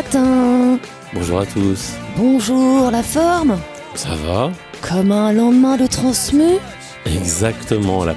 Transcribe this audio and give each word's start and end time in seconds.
Matin 0.00 0.78
Bonjour 1.14 1.38
à 1.40 1.46
tous. 1.46 1.92
Bonjour, 2.18 2.90
la 2.90 3.02
forme 3.02 3.58
Ça 3.94 4.10
va 4.26 4.52
Comme 4.86 5.10
un 5.10 5.32
lendemain 5.32 5.78
de 5.78 5.86
transmu 5.86 6.58
Exactement, 7.06 8.04
la 8.04 8.14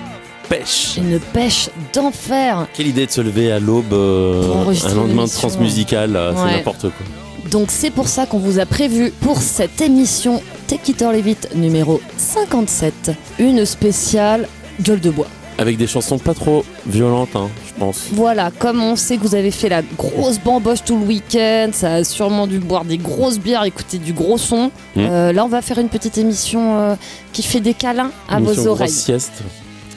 pêche. 0.49 0.97
Une 0.97 1.21
pêche 1.21 1.69
d'enfer 1.93 2.67
Quelle 2.73 2.87
idée 2.87 3.05
de 3.05 3.11
se 3.11 3.21
lever 3.21 3.49
à 3.53 3.59
l'aube, 3.59 3.93
euh, 3.93 4.41
un 4.43 4.93
lendemain 4.93 5.05
de 5.05 5.07
l'émission. 5.07 5.39
transmusical, 5.39 6.11
là, 6.11 6.33
c'est 6.35 6.43
Ouais. 6.43 6.51
n'importe 6.57 6.81
quoi. 6.81 7.49
Donc 7.49 7.67
c'est 7.69 7.91
pour 7.91 8.09
ça 8.09 8.25
qu'on 8.25 8.39
vous 8.39 8.59
a 8.59 8.65
prévu 8.65 9.13
pour 9.21 9.37
cette 9.37 9.79
émission 9.79 10.43
Take 10.67 10.91
It 10.91 11.01
or 11.01 11.13
Leave 11.13 11.29
It 11.29 11.55
numéro 11.55 12.01
57, 12.17 13.11
une 13.39 13.65
spéciale 13.65 14.49
gueule 14.81 14.99
de 14.99 15.11
bois. 15.11 15.27
Avec 15.57 15.77
des 15.77 15.87
chansons 15.87 16.17
pas 16.19 16.33
trop 16.33 16.65
violentes, 16.85 17.35
hein, 17.37 17.47
pense. 17.79 18.07
Voilà, 18.11 18.51
comme 18.51 18.81
on 18.81 18.95
sait 18.95 19.17
que 19.17 19.21
vous 19.21 19.35
avez 19.35 19.51
fait 19.51 19.69
la 19.69 19.81
grosse 19.81 20.39
bamboche 20.39 20.83
tout 20.85 20.97
le 20.97 21.05
week-end, 21.05 21.69
ça 21.71 21.95
a 21.95 22.03
sûrement 22.03 22.45
dû 22.45 22.59
boire 22.59 22.85
des 22.85 22.97
grosses 22.97 23.39
bières, 23.39 23.63
écouter 23.63 23.97
du 23.97 24.13
gros 24.13 24.37
son. 24.37 24.71
Mm. 24.95 24.99
Euh, 24.99 25.31
là, 25.33 25.45
on 25.45 25.47
va 25.47 25.61
faire 25.61 25.79
une 25.79 25.89
petite 25.89 26.17
émission 26.17 26.79
euh, 26.79 26.95
qui 27.33 27.41
fait 27.41 27.61
des 27.61 27.73
câlins 27.73 28.11
à 28.29 28.39
vos 28.39 28.53
grosse 28.53 28.65
oreilles. 28.67 28.89
sieste. 28.89 29.43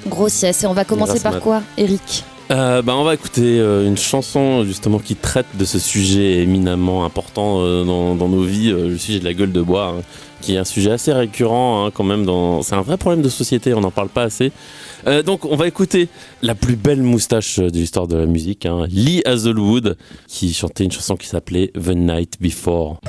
Grossiesse. 0.07 0.65
Et 0.65 0.67
on 0.67 0.75
va 0.75 0.85
commencer 0.85 1.21
par 1.21 1.35
mat. 1.35 1.41
quoi, 1.41 1.63
Eric? 1.77 2.25
Euh, 2.51 2.83
bah, 2.83 2.95
on 2.97 3.05
va 3.05 3.15
écouter 3.15 3.59
euh, 3.61 3.87
une 3.87 3.97
chanson 3.97 4.65
justement 4.65 4.99
qui 4.99 5.15
traite 5.17 5.47
de 5.55 5.65
ce 5.65 5.78
sujet 5.78 6.43
éminemment 6.43 7.05
important 7.05 7.61
euh, 7.61 7.84
dans, 7.84 8.15
dans 8.15 8.28
nos 8.28 8.43
vies, 8.43 8.71
le 8.71 8.99
sujet 8.99 9.21
de 9.21 9.25
la 9.25 9.33
gueule 9.33 9.53
de 9.53 9.62
bois, 9.62 9.95
hein, 9.97 10.03
qui 10.43 10.55
est 10.55 10.59
un 10.59 10.65
sujet 10.65 10.91
assez 10.91 11.12
récurrent 11.12 11.87
hein, 11.87 11.91
quand 11.95 12.05
même. 12.05 12.27
Dans... 12.27 12.61
C'est 12.62 12.75
un 12.75 12.83
vrai 12.83 12.99
problème 12.99 13.23
de 13.23 13.28
société, 13.31 13.73
on 13.73 13.81
n'en 13.81 13.91
parle 13.91 14.09
pas 14.09 14.25
assez. 14.25 14.53
Euh, 15.06 15.22
donc 15.22 15.45
on 15.45 15.56
va 15.56 15.67
écouter 15.67 16.08
la 16.42 16.55
plus 16.55 16.77
belle 16.77 17.03
moustache 17.03 17.58
euh, 17.58 17.70
de 17.70 17.77
l'histoire 17.77 18.06
de 18.06 18.17
la 18.17 18.27
musique, 18.27 18.67
hein, 18.67 18.86
Lee 18.89 19.22
Hazelwood, 19.25 19.97
qui 20.28 20.53
chantait 20.55 20.84
une 20.84 20.92
chanson 20.92 21.17
qui 21.17 21.27
s'appelait 21.27 21.72
The 21.75 21.91
Night 21.91 22.41
Before. 22.41 23.00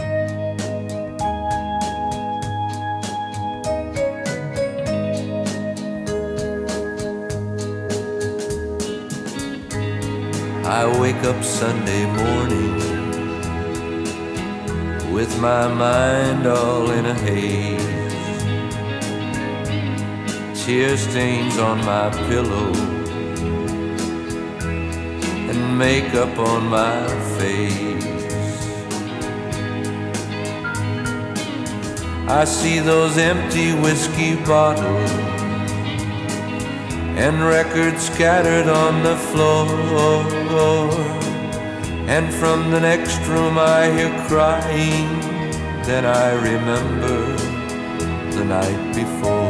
I 10.66 10.88
wake 11.00 11.24
up 11.24 11.44
Sunday 11.44 12.06
morning 12.06 12.74
with 15.14 15.40
my 15.40 15.68
mind 15.68 16.48
all 16.48 16.90
in 16.90 17.06
a 17.06 17.14
haze. 17.14 18.03
Tear 20.66 20.96
stains 20.96 21.58
on 21.58 21.84
my 21.84 22.10
pillow 22.30 22.72
and 25.50 25.78
makeup 25.78 26.40
on 26.40 26.68
my 26.68 27.06
face. 27.38 28.06
I 32.30 32.46
see 32.46 32.80
those 32.80 33.18
empty 33.18 33.74
whiskey 33.74 34.38
bottles 34.46 35.12
and 37.20 37.44
records 37.44 38.06
scattered 38.10 38.70
on 38.70 39.04
the 39.04 39.18
floor. 39.18 39.68
And 42.08 42.34
from 42.34 42.72
the 42.72 42.80
next 42.80 43.20
room 43.28 43.58
I 43.58 43.92
hear 43.92 44.12
crying. 44.30 45.10
Then 45.84 46.06
I 46.06 46.32
remember 46.36 47.36
the 48.32 48.46
night 48.46 48.96
before. 48.96 49.43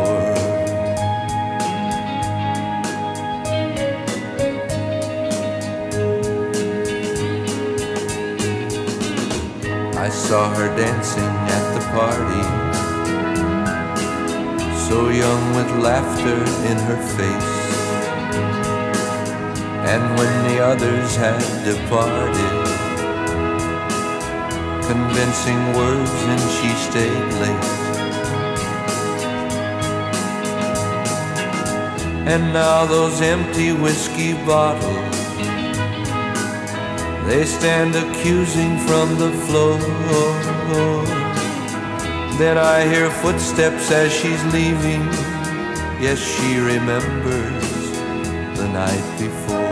Saw 10.34 10.50
her 10.56 10.76
dancing 10.76 11.34
at 11.58 11.66
the 11.76 11.84
party 11.94 12.44
so 14.88 15.10
young 15.10 15.44
with 15.58 15.70
laughter 15.88 16.40
in 16.72 16.78
her 16.90 17.00
face. 17.18 17.56
And 19.92 20.04
when 20.18 20.34
the 20.48 20.58
others 20.72 21.16
had 21.24 21.40
departed, 21.70 22.56
convincing 24.90 25.62
words, 25.80 26.18
and 26.34 26.44
she 26.56 26.70
stayed 26.88 27.30
late. 27.44 27.72
And 32.34 32.44
now 32.54 32.88
those 32.88 33.22
empty 33.22 33.72
whiskey 33.72 34.34
bottles, 34.48 35.03
they 37.26 37.46
stand 37.46 37.96
accusing 37.96 38.78
from 38.80 39.18
the 39.18 39.32
floor. 39.46 39.78
Then 42.38 42.58
I 42.58 42.86
hear 42.86 43.10
footsteps 43.10 43.92
as 43.92 44.12
she's 44.12 44.44
leaving. 44.54 45.04
Yes, 46.02 46.20
she 46.20 46.58
remembers 46.58 47.64
the 48.58 48.68
night 48.68 49.20
before. 49.20 49.64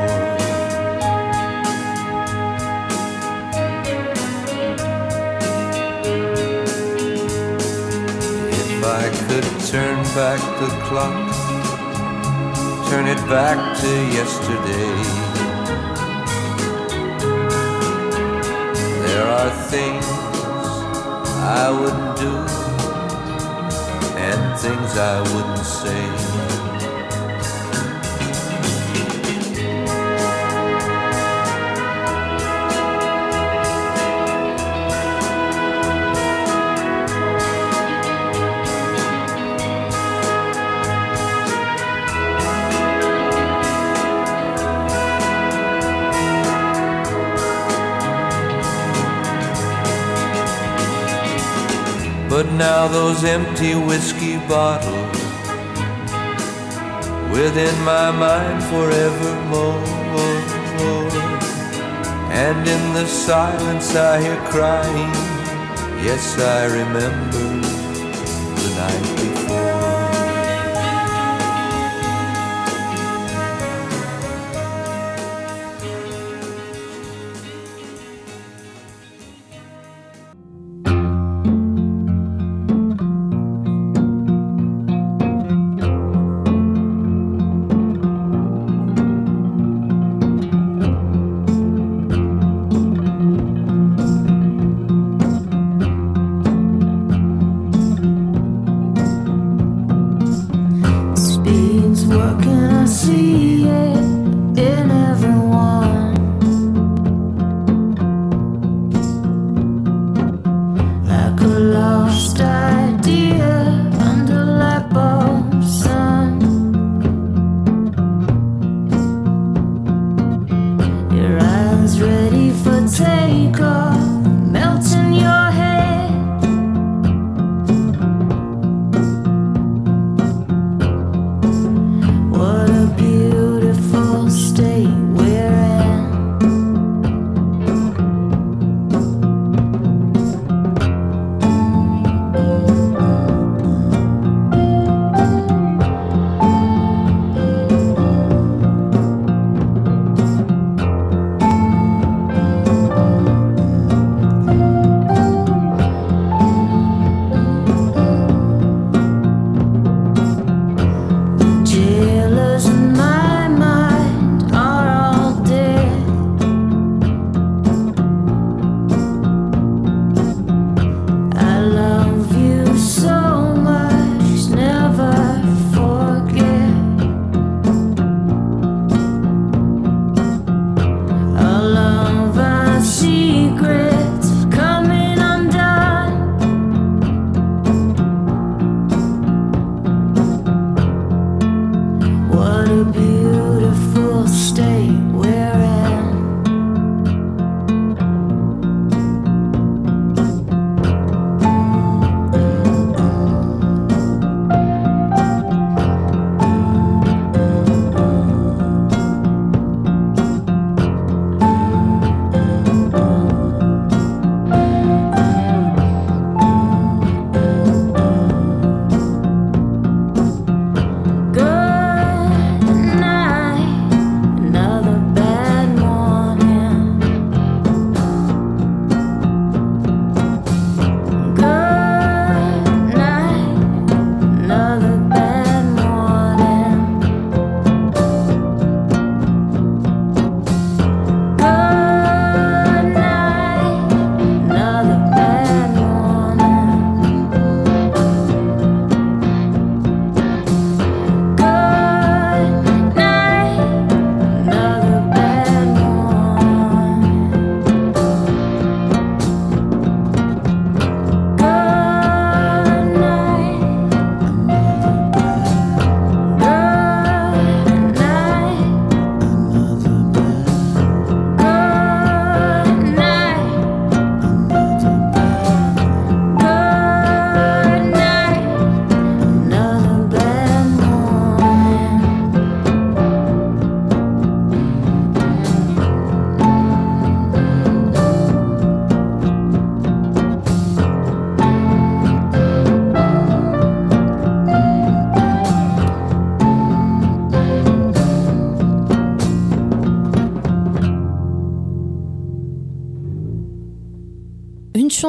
If 8.63 8.85
I 8.85 9.03
could 9.27 9.47
turn 9.71 10.03
back 10.15 10.39
the 10.61 10.69
clock, 10.87 11.17
turn 12.89 13.07
it 13.07 13.21
back 13.27 13.77
to 13.81 13.91
yesterday. 14.17 15.50
There 19.21 19.29
are 19.29 19.51
things 19.69 20.03
I 20.07 21.69
wouldn't 21.69 22.17
do 22.17 22.33
and 24.17 24.59
things 24.59 24.97
I 24.97 25.21
wouldn't 25.21 25.63
say. 25.63 26.30
But 52.41 52.53
now 52.53 52.87
those 52.87 53.23
empty 53.23 53.75
whiskey 53.75 54.37
bottles 54.47 55.15
within 57.31 57.75
my 57.83 58.09
mind 58.09 58.63
forevermore. 58.63 59.83
And 62.31 62.67
in 62.67 62.93
the 62.95 63.05
silence 63.05 63.95
I 63.95 64.19
hear 64.23 64.37
crying. 64.49 65.13
Yes, 66.03 66.39
I 66.39 66.65
remember 66.65 67.45
the 68.57 68.69
night 68.75 69.15
before. 69.17 69.40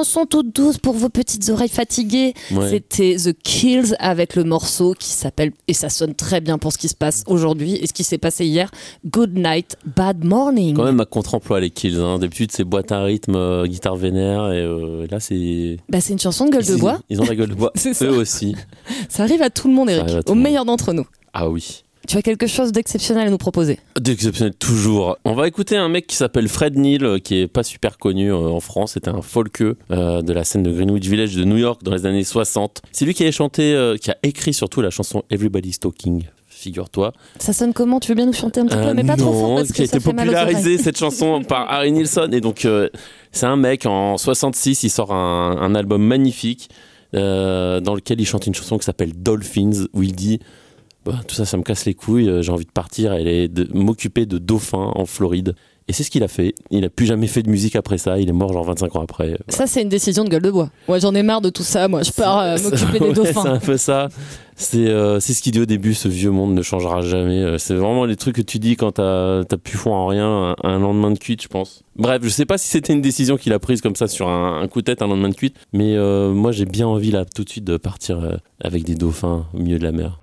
Chanson 0.03 0.27
toute 0.27 0.53
douce 0.55 0.79
pour 0.79 0.95
vos 0.95 1.09
petites 1.09 1.49
oreilles 1.49 1.69
fatiguées. 1.69 2.35
Ouais. 2.51 2.69
C'était 2.69 3.15
The 3.17 3.33
Kills 3.41 3.95
avec 4.01 4.35
le 4.35 4.43
morceau 4.43 4.95
qui 4.99 5.09
s'appelle, 5.09 5.53
et 5.69 5.75
ça 5.75 5.89
sonne 5.89 6.15
très 6.15 6.41
bien 6.41 6.59
pour 6.59 6.73
ce 6.73 6.79
qui 6.79 6.89
se 6.89 6.97
passe 6.97 7.23
aujourd'hui 7.29 7.77
et 7.77 7.87
ce 7.87 7.93
qui 7.93 8.03
s'est 8.03 8.19
passé 8.19 8.45
hier, 8.45 8.69
Good 9.07 9.39
Night, 9.39 9.77
Bad 9.97 10.25
Morning. 10.25 10.75
Quand 10.75 10.85
même 10.85 10.99
à 10.99 11.05
contre-emploi 11.05 11.61
les 11.61 11.71
kills. 11.71 12.01
Hein. 12.01 12.19
D'habitude 12.19 12.51
c'est 12.51 12.65
boîte 12.65 12.91
à 12.91 13.05
rythme, 13.05 13.37
euh, 13.37 13.67
guitare 13.67 13.95
vénère 13.95 14.51
et 14.51 14.61
euh, 14.61 15.07
là 15.09 15.21
c'est. 15.21 15.77
Bah, 15.89 16.01
c'est 16.01 16.15
une 16.15 16.19
chanson 16.19 16.47
de 16.47 16.51
gueule 16.51 16.67
de 16.67 16.75
bois. 16.75 16.99
Ils 17.09 17.21
ont 17.21 17.25
la 17.25 17.37
gueule 17.37 17.51
de 17.51 17.55
bois. 17.55 17.71
Ça. 17.77 18.05
Eux 18.05 18.17
aussi. 18.17 18.57
Ça 19.09 19.23
arrive 19.23 19.43
à 19.43 19.51
tout 19.51 19.69
le 19.69 19.75
monde, 19.75 19.89
Eric, 19.89 20.29
au 20.29 20.35
meilleur 20.35 20.65
d'entre 20.65 20.93
nous. 20.93 21.07
Ah 21.33 21.49
oui. 21.49 21.85
Tu 22.09 22.17
as 22.17 22.23
quelque 22.23 22.47
chose 22.47 22.73
d'exceptionnel 22.73 23.29
à 23.29 23.31
nous 23.31 23.39
proposer 23.39 23.79
D'exceptionnel 24.01 24.55
toujours. 24.55 25.17
On 25.25 25.35
va 25.35 25.47
écouter 25.47 25.77
un 25.77 25.89
mec 25.89 26.07
qui 26.07 26.17
s'appelle 26.17 26.49
Fred 26.49 26.77
Neil, 26.77 26.99
euh, 27.05 27.19
qui 27.19 27.39
est 27.41 27.47
pas 27.49 27.63
super 27.63 27.99
connu 27.99 28.33
euh, 28.33 28.37
en 28.37 28.61
France. 28.61 28.93
C'était 28.95 29.11
un 29.11 29.23
folkeux 29.23 29.77
euh, 29.91 30.21
de 30.23 30.33
la 30.33 30.45
scène 30.45 30.63
de 30.63 30.73
Greenwich 30.73 31.07
Village 31.07 31.35
de 31.37 31.45
New 31.45 31.59
York 31.59 31.83
dans 31.85 31.93
les 31.93 32.05
années 32.07 32.25
60. 32.25 32.83
C'est 32.91 33.05
lui 33.05 33.15
qui 33.15 33.25
a 33.25 33.31
chanté, 33.31 33.73
euh, 33.75 33.97
qui 33.97 34.11
a 34.11 34.17
écrit 34.23 34.53
surtout 34.53 34.81
la 34.83 34.91
chanson 34.91 35.23
Everybody's 35.31 35.79
Talking. 35.79 36.25
Figure-toi. 36.49 37.13
Ça 37.41 37.53
sonne 37.53 37.73
comment? 37.73 37.99
Tu 37.99 38.09
veux 38.09 38.15
bien 38.15 38.27
nous 38.27 38.33
chanter 38.33 38.61
un 38.61 38.67
petit 38.67 38.77
peu, 38.77 38.95
mais 38.95 39.03
pas 39.03 39.17
trop 39.17 39.33
fort 39.33 39.49
non, 39.49 39.57
parce 39.57 39.73
qui 39.73 39.83
a 39.83 39.85
été 39.85 39.99
fait 39.99 40.13
mal 40.13 40.29
aux 40.29 40.33
oreilles. 40.33 40.45
popularisé 40.55 40.79
cette 40.79 40.97
chanson 40.97 41.43
par 41.49 41.69
Harry 41.73 41.91
Nilsson 41.91 42.29
et 42.31 42.41
donc 42.41 42.65
euh, 42.65 42.89
c'est 43.33 43.47
un 43.47 43.57
mec 43.57 43.85
en 43.85 44.17
66 44.17 44.85
il 44.85 44.91
sort 44.91 45.13
un, 45.13 45.57
un 45.61 45.75
album 45.75 46.05
magnifique 46.05 46.69
euh, 47.15 47.81
dans 47.81 47.97
lequel 47.97 48.21
il 48.21 48.27
chante 48.27 48.47
une 48.47 48.55
chanson 48.55 48.79
qui 48.79 48.85
s'appelle 48.85 49.13
Dolphins 49.13 49.87
où 49.93 50.05
il 50.05 50.15
dit 50.15 50.39
Bah, 51.05 51.21
tout 51.27 51.35
ça 51.35 51.45
ça 51.45 51.57
me 51.57 51.63
casse 51.63 51.85
les 51.85 51.95
couilles 51.95 52.29
euh, 52.29 52.43
j'ai 52.43 52.53
envie 52.53 52.65
de 52.67 52.71
partir 52.71 53.13
et 53.15 53.51
m'occuper 53.75 54.25
de 54.27 54.39
dauphins 54.39 54.93
en 54.95 55.05
Floride 55.07 55.55
et 55.89 55.93
c'est 55.93 56.05
ce 56.05 56.13
qu'il 56.13 56.23
a 56.23 56.29
fait 56.29 56.55
il 56.71 56.85
a 56.85 56.89
plus 56.91 57.07
jamais 57.07 57.27
fait 57.27 57.43
de 57.43 57.51
musique 57.51 57.75
après 57.75 57.99
ça 57.99 58.21
il 58.21 58.29
est 58.29 58.33
mort 58.33 58.53
genre 58.53 58.65
25 58.65 58.95
ans 58.95 59.03
après 59.03 59.37
Ça, 59.49 59.67
c'est 59.67 59.83
une 59.83 59.89
décision 59.89 60.23
de 60.23 60.29
gueule 60.29 60.43
de 60.43 60.51
bois. 60.53 60.71
Moi, 60.87 61.01
j'en 61.01 61.13
ai 61.13 61.25
marre 61.25 61.41
de 61.41 61.51
tout 61.51 61.65
ça. 61.65 61.89
Moi, 61.89 62.05
je 62.05 62.13
pars 62.13 62.39
euh, 62.39 62.57
m'occuper 62.63 63.01
des 63.01 63.07
ouais, 63.09 63.15
C'est 63.17 63.23
dauphins. 63.35 63.53
un 63.55 63.59
peu 63.59 63.77
ça. 63.77 64.09
C'est 64.55 64.87
euh, 64.87 65.19
ce 65.19 65.43
qu'il 65.43 65.51
dit 65.53 65.61
au 65.61 65.67
début, 65.67 65.95
ce 65.95 66.07
vieux 66.07 66.31
monde 66.31 66.55
ne 66.55 66.63
changera 66.63 67.01
jamais. 67.01 67.43
Euh, 67.43 67.59
C'est 67.59 67.75
vraiment 67.75 68.05
les 68.05 68.15
trucs 68.15 68.37
que 68.37 68.43
tu 68.43 68.61
dis 68.61 68.77
quand 68.77 68.93
t'as 68.93 69.43
t'as 69.45 69.57
plus 69.57 69.77
foi 69.77 69.93
en 69.97 70.07
rien, 70.07 70.55
un, 70.63 70.69
un 70.69 70.79
lendemain 70.79 71.11
de 71.11 71.19
cuite, 71.19 71.43
je 71.43 71.49
pense. 71.49 71.83
Bref, 71.97 72.21
je 72.23 72.29
sais 72.29 72.47
pas 72.47 72.59
si 72.59 72.69
c'était 72.69 72.93
une 72.93 73.03
décision 73.03 73.37
qu'il 73.37 73.53
a 73.53 73.59
prise 73.59 73.81
comme 73.81 73.97
ça 73.97 74.07
sur 74.07 74.29
un, 74.29 74.61
un 74.63 74.69
coup 74.69 74.81
de 74.83 74.85
tête, 74.85 75.03
un 75.03 75.09
lendemain 75.09 75.31
de 75.31 75.35
cuite, 75.35 75.57
mais 75.73 75.97
euh, 75.97 76.33
moi 76.33 76.53
j'ai 76.53 76.65
bien 76.65 76.87
envie 76.87 77.11
là 77.11 77.25
tout 77.25 77.43
de 77.43 77.51
suite 77.51 77.65
de 77.65 77.77
partir 77.77 78.39
avec 78.63 78.85
des 78.85 78.95
dauphins 78.95 79.47
au 79.53 79.59
milieu 79.59 79.79
de 79.81 79.85
la 79.85 79.93
mer. 79.93 80.21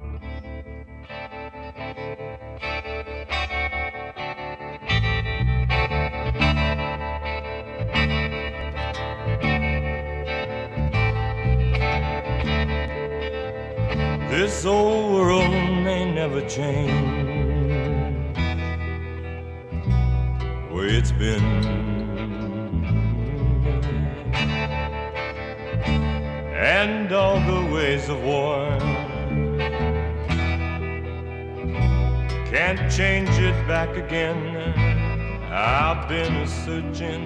This 14.60 14.66
old 14.66 15.13
world 15.13 15.51
may 15.86 16.04
never 16.13 16.42
change 16.42 16.92
way 20.70 20.98
it's 20.98 21.13
been. 21.13 21.46
And 26.54 27.10
all 27.13 27.39
the 27.39 27.74
ways 27.74 28.10
of 28.10 28.22
war 28.22 28.68
can't 32.51 32.92
change 32.92 33.30
it 33.39 33.56
back 33.66 33.96
again. 33.96 34.42
I've 35.54 36.10
been 36.10 36.36
a 36.36 36.48
searching 36.66 37.25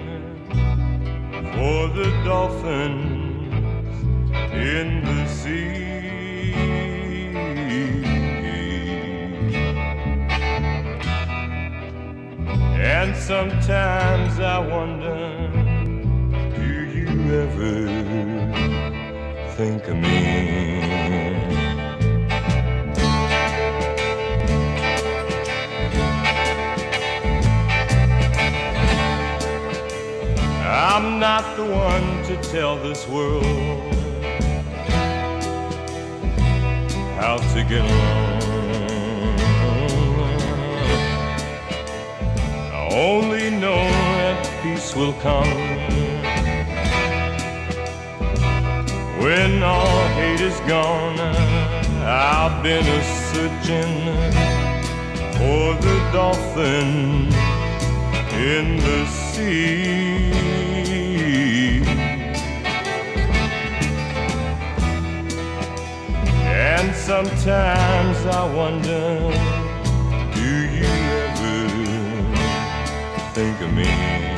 for 1.54 1.88
the 1.98 2.12
dolphins 2.24 3.90
in 4.52 5.04
the 5.04 5.26
sea. 5.26 5.93
And 12.84 13.16
sometimes 13.16 14.38
I 14.40 14.58
wonder, 14.58 15.48
do 16.54 16.84
you 16.94 17.08
ever 17.32 17.88
think 19.56 19.88
of 19.88 19.96
me? 19.96 20.84
I'm 30.62 31.18
not 31.18 31.56
the 31.56 31.64
one 31.64 32.22
to 32.24 32.36
tell 32.50 32.76
this 32.76 33.08
world 33.08 33.44
how 37.16 37.38
to 37.38 37.64
get 37.66 37.80
along. 37.80 38.33
Only 42.94 43.50
know 43.50 43.74
that 43.74 44.62
peace 44.62 44.94
will 44.94 45.14
come 45.14 45.50
when 49.18 49.62
all 49.64 50.06
hate 50.14 50.40
is 50.40 50.60
gone. 50.60 51.18
I've 52.06 52.62
been 52.62 52.86
a 52.86 53.02
searching 53.32 53.94
for 55.38 55.74
the 55.86 55.96
dolphin 56.12 57.26
in 58.32 58.76
the 58.76 59.06
sea. 59.06 60.32
And 66.46 66.94
sometimes 66.94 68.18
I 68.26 68.54
wonder, 68.54 69.53
me? 73.72 74.33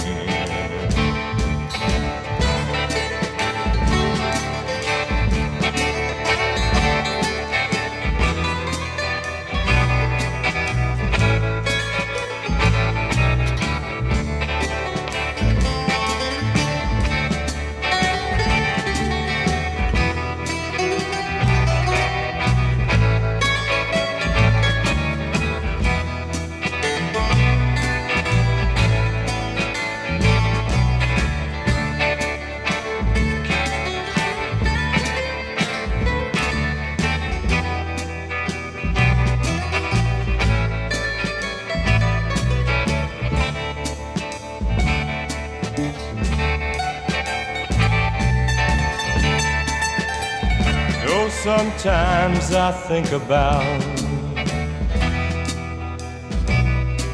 Sometimes 52.26 52.52
I 52.54 52.72
think 52.88 53.12
about 53.12 53.82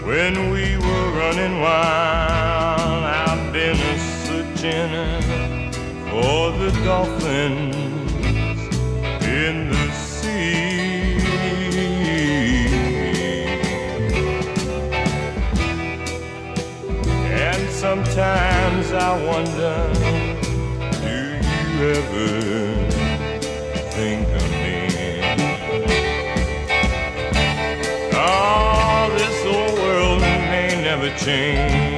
when 0.06 0.50
we 0.50 0.78
were 0.78 1.10
running 1.18 1.60
wild. 1.60 3.04
I've 3.04 3.52
been 3.52 3.76
searching 4.24 4.92
for 6.08 6.52
the 6.52 6.70
dolphins 6.84 7.69
I 18.92 19.24
wonder, 19.24 19.92
do 21.00 21.14
you 21.70 21.90
ever 21.90 22.90
think 23.92 24.28
of 24.28 24.50
me? 24.50 24.78
Oh, 28.12 29.14
this 29.16 29.44
old 29.46 29.78
world 29.78 30.20
may 30.20 30.82
never 30.82 31.10
change. 31.18 31.89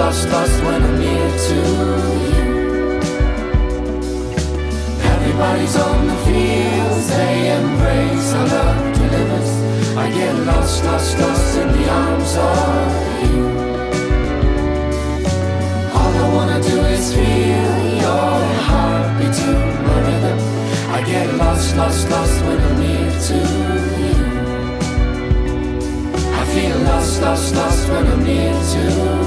Lost, 0.00 0.28
lost, 0.30 0.62
when 0.64 0.82
I'm 0.82 0.98
near 0.98 1.30
to 1.46 1.56
you. 2.34 2.48
Everybody's 5.12 5.76
on 5.76 6.06
the 6.10 6.18
fields, 6.24 7.06
they 7.16 7.36
embrace 7.58 8.32
our 8.38 8.46
love 8.54 8.94
delivers. 8.96 9.50
I 10.04 10.06
get 10.18 10.34
lost, 10.50 10.84
lost, 10.84 11.18
lost 11.18 11.58
in 11.62 11.68
the 11.76 11.86
arms 12.02 12.32
of 12.48 12.88
you. 13.22 13.40
All 15.98 16.12
I 16.24 16.26
wanna 16.36 16.60
do 16.70 16.76
is 16.96 17.04
feel 17.16 17.72
your 18.04 18.36
heartbeat 18.68 19.34
to 19.40 19.52
my 19.86 19.98
rhythm. 20.06 20.38
I 20.96 20.98
get 21.12 21.28
lost, 21.42 21.76
lost, 21.76 22.08
lost 22.08 22.36
when 22.46 22.58
I'm 22.66 22.76
near 22.84 23.10
to 23.28 23.36
you. 24.04 24.18
I 26.40 26.42
feel 26.54 26.78
lost, 26.90 27.20
lost, 27.20 27.54
lost 27.54 27.82
when 27.90 28.06
I'm 28.12 28.22
near 28.24 28.54
to 28.72 28.82
you. 28.98 29.19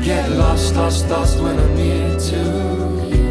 I 0.00 0.02
get 0.02 0.30
lost, 0.30 0.74
lost, 0.76 1.08
lost 1.10 1.38
when 1.40 1.58
I'm 1.58 1.74
near 1.76 2.16
to 2.16 2.36
you. 3.12 3.28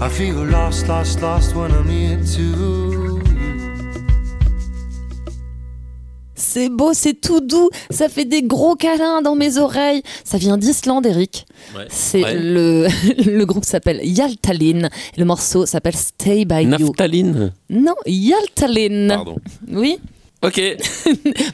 I 0.00 0.08
feel 0.08 0.44
lost, 0.46 0.86
lost, 0.86 1.20
lost 1.20 1.56
when 1.56 1.72
I'm 1.72 1.86
near 1.88 2.16
to 2.36 2.42
you. 2.42 3.18
C'est 6.34 6.68
beau, 6.68 6.92
c'est 6.92 7.14
tout 7.14 7.40
doux, 7.40 7.70
ça 7.90 8.08
fait 8.10 8.24
des 8.26 8.42
gros 8.42 8.76
câlins 8.76 9.22
dans 9.22 9.34
mes 9.34 9.56
oreilles. 9.58 10.02
Ça 10.22 10.36
vient 10.38 10.58
d'Islande, 10.58 11.06
Eric. 11.06 11.46
Ouais. 11.74 11.86
C'est 11.88 12.22
Ouais. 12.22 12.34
le, 12.34 12.86
le 13.26 13.44
groupe 13.46 13.64
s'appelle 13.64 14.00
Yaltalin. 14.04 14.90
Et 15.16 15.18
le 15.20 15.24
morceau 15.24 15.64
s'appelle 15.66 15.96
Stay 15.96 16.44
By 16.44 16.62
You. 16.64 16.68
Naphtaline. 16.68 17.52
Non, 17.70 17.94
Yaltalin. 18.06 19.08
Pardon. 19.08 19.36
Oui. 19.72 19.98
Ok. 20.42 20.60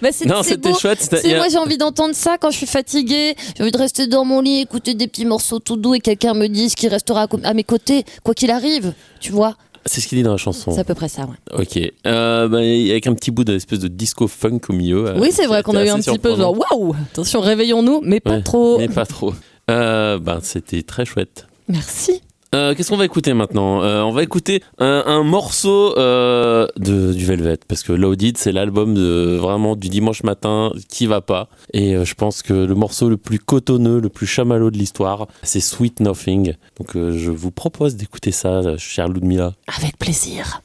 Bah, 0.02 0.08
Non, 0.26 0.42
c'était 0.42 0.72
chouette. 0.74 1.12
A- 1.24 1.36
moi 1.36 1.48
j'ai 1.50 1.58
envie 1.58 1.76
d'entendre 1.78 2.14
ça 2.14 2.38
quand 2.38 2.50
je 2.50 2.56
suis 2.56 2.66
fatiguée. 2.66 3.34
J'ai 3.56 3.62
envie 3.62 3.72
de 3.72 3.78
rester 3.78 4.06
dans 4.06 4.24
mon 4.24 4.40
lit, 4.40 4.60
écouter 4.60 4.94
des 4.94 5.08
petits 5.08 5.24
morceaux 5.24 5.58
tout 5.58 5.76
doux 5.76 5.94
et 5.94 6.00
quelqu'un 6.00 6.34
me 6.34 6.46
dise 6.46 6.74
qu'il 6.74 6.88
restera 6.88 7.26
à 7.44 7.54
mes 7.54 7.64
côtés, 7.64 8.04
quoi 8.24 8.34
qu'il 8.34 8.50
arrive. 8.50 8.92
Tu 9.20 9.32
vois 9.32 9.56
C'est 9.86 10.00
ce 10.00 10.06
qu'il 10.08 10.18
dit 10.18 10.22
dans 10.24 10.32
la 10.32 10.36
chanson. 10.36 10.70
C'est 10.72 10.80
à 10.80 10.84
peu 10.84 10.94
près 10.94 11.08
ça, 11.08 11.22
ouais. 11.22 11.60
Ok. 11.62 11.78
Euh, 12.06 12.48
bah, 12.48 12.58
avec 12.58 13.06
un 13.06 13.14
petit 13.14 13.30
bout 13.30 13.44
d'espèce 13.44 13.80
de 13.80 13.88
disco 13.88 14.28
funk 14.28 14.60
au 14.68 14.72
milieu. 14.72 15.06
euh, 15.08 15.18
oui, 15.18 15.30
c'est 15.32 15.46
vrai 15.46 15.62
qu'on 15.62 15.74
a 15.76 15.84
eu 15.84 15.88
un 15.88 15.98
petit 15.98 16.18
peu 16.18 16.36
genre 16.36 16.56
waouh 16.58 16.94
Attention, 17.12 17.40
réveillons-nous, 17.40 18.00
mais 18.04 18.20
pas 18.20 18.30
Ouais, 18.36 18.42
trop. 18.42 18.78
Mais 18.78 18.88
pas 18.88 19.06
trop. 19.06 19.34
Euh, 19.70 20.18
bah, 20.18 20.38
c'était 20.42 20.82
très 20.82 21.04
chouette. 21.04 21.46
Merci. 21.68 22.22
Euh, 22.54 22.74
qu'est-ce 22.74 22.90
qu'on 22.90 22.96
va 22.96 23.04
écouter 23.04 23.34
maintenant? 23.34 23.82
Euh, 23.82 24.02
on 24.02 24.10
va 24.10 24.22
écouter 24.22 24.62
un, 24.78 25.22
morceau 25.22 25.96
euh, 25.98 26.66
de, 26.76 27.12
du 27.12 27.24
Velvet, 27.24 27.58
parce 27.68 27.82
que 27.82 27.92
Loaded, 27.92 28.38
c'est 28.38 28.52
l'album 28.52 28.94
vraiment 29.36 29.76
du 29.76 29.88
dimanche 29.88 30.22
matin 30.22 30.72
qui 30.88 31.06
va 31.06 31.20
pas. 31.20 31.48
Et 31.72 32.04
je 32.04 32.14
pense 32.14 32.42
que 32.42 32.52
le 32.52 32.74
morceau 32.74 33.08
le 33.08 33.16
plus 33.16 33.38
cotonneux, 33.38 34.00
le 34.00 34.08
plus 34.08 34.26
chamallow 34.26 34.70
de 34.70 34.78
l'histoire, 34.78 35.26
c'est 35.42 35.60
Sweet 35.60 36.00
Nothing. 36.00 36.54
Donc 36.78 36.92
je 36.94 37.30
vous 37.30 37.50
propose 37.50 37.96
d'écouter 37.96 38.32
ça, 38.32 38.76
chère 38.78 39.08
Ludmilla. 39.08 39.52
Avec 39.76 39.98
plaisir. 39.98 40.62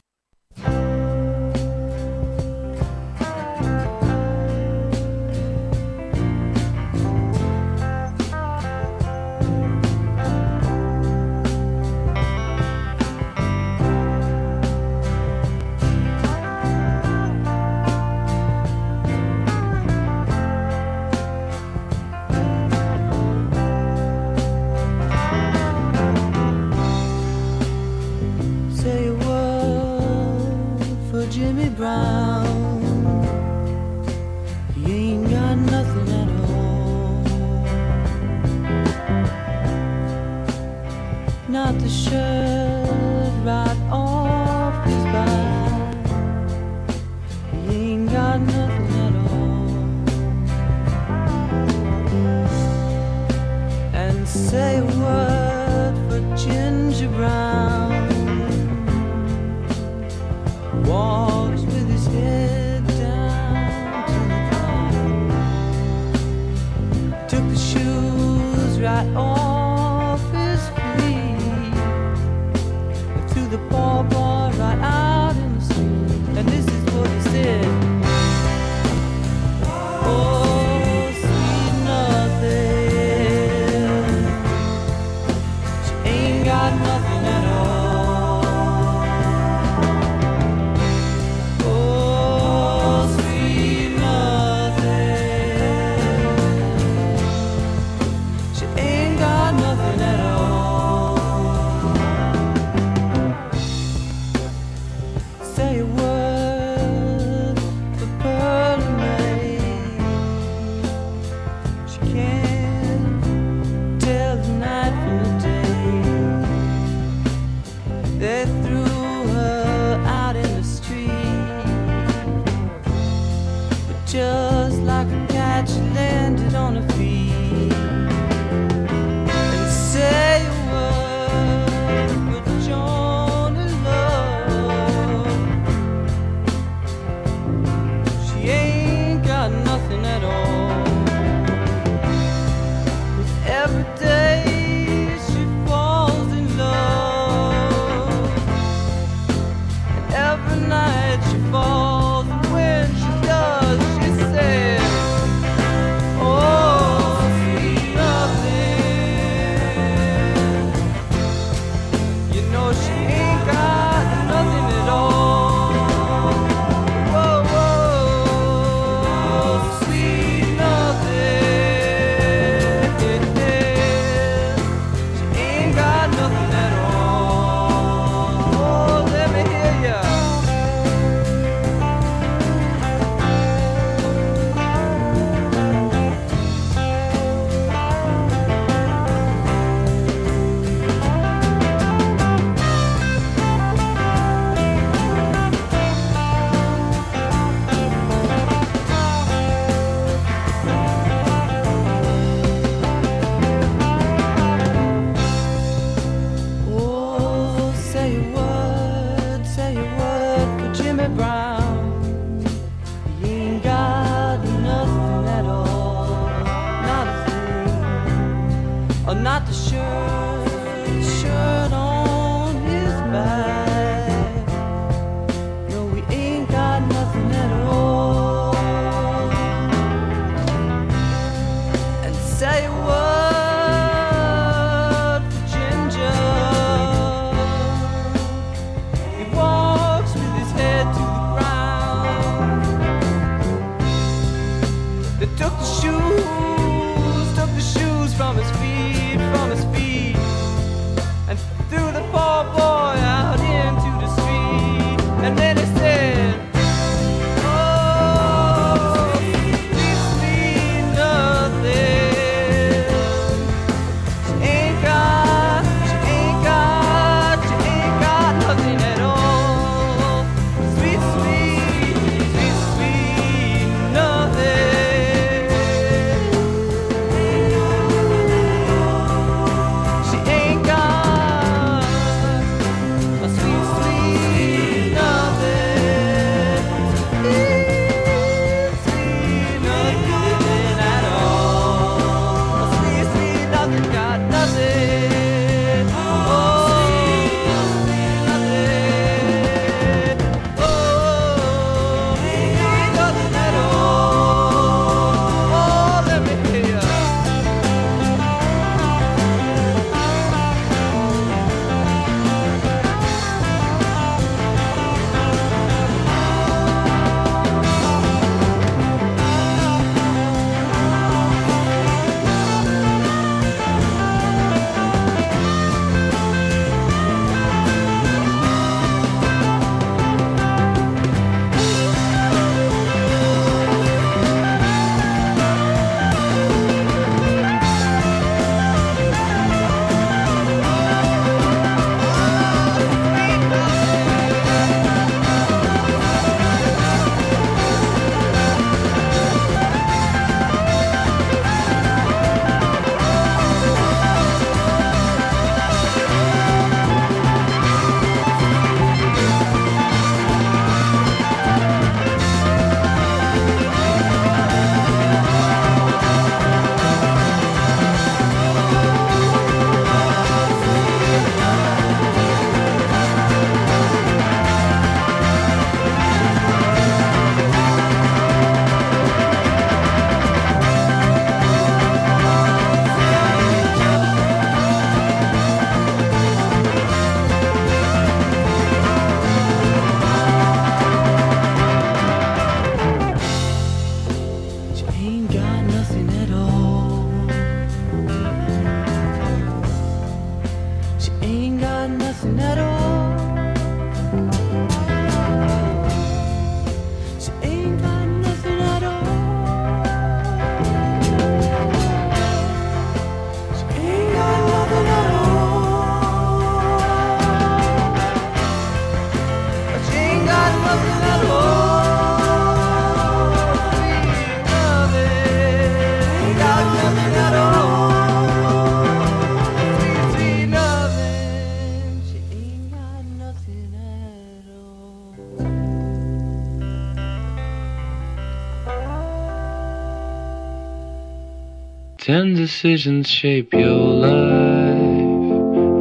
Ten 442.04 442.34
decisions 442.34 443.08
shape 443.08 443.54
your 443.54 443.70
life. 443.70 444.76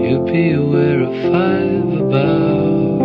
You'll 0.01 0.23
be 0.23 0.51
aware 0.53 1.01
of 1.01 1.11
five 1.33 1.99
about 1.99 3.01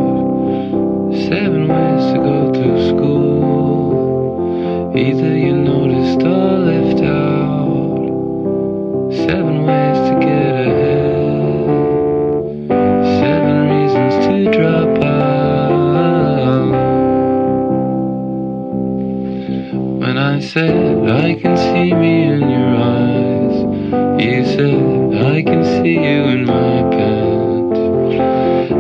seven 1.26 1.66
ways 1.66 2.04
to 2.12 2.18
go 2.31 2.52
through 2.54 2.81
school. 2.90 4.92
Either 4.96 5.37
you 5.37 5.57
noticed 5.57 6.22
or 6.22 6.59
left 6.70 7.02
out. 7.02 8.07
Seven 9.26 9.57
ways 9.66 9.98
to 10.09 10.14
get 10.20 10.68
ahead. 10.68 12.68
Seven 13.18 13.57
reasons 13.72 14.14
to 14.26 14.35
drop 14.57 14.94
out. 15.02 16.70
When 20.02 20.16
I 20.16 20.38
said 20.38 21.09
I 21.09 21.35
can 21.35 21.57
see 21.57 21.92
me 21.92 22.22
in 22.22 22.48
your 22.48 22.76
eyes, 22.76 22.88
you 24.20 24.44
said 24.44 25.14
I 25.24 25.42
can 25.42 25.64
see 25.64 25.94
you 25.94 26.24
in 26.35 26.44
my 26.44 26.83
pants. 26.90 27.78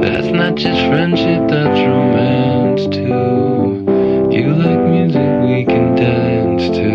That's 0.02 0.28
not 0.28 0.54
just 0.56 0.80
friendship, 0.88 1.48
that's 1.48 1.80
romance 1.80 2.86
too. 2.94 3.84
You 4.30 4.54
like 4.54 4.80
music 4.90 5.30
we 5.42 5.64
can 5.64 5.94
dance 5.94 6.68
to. 6.76 6.90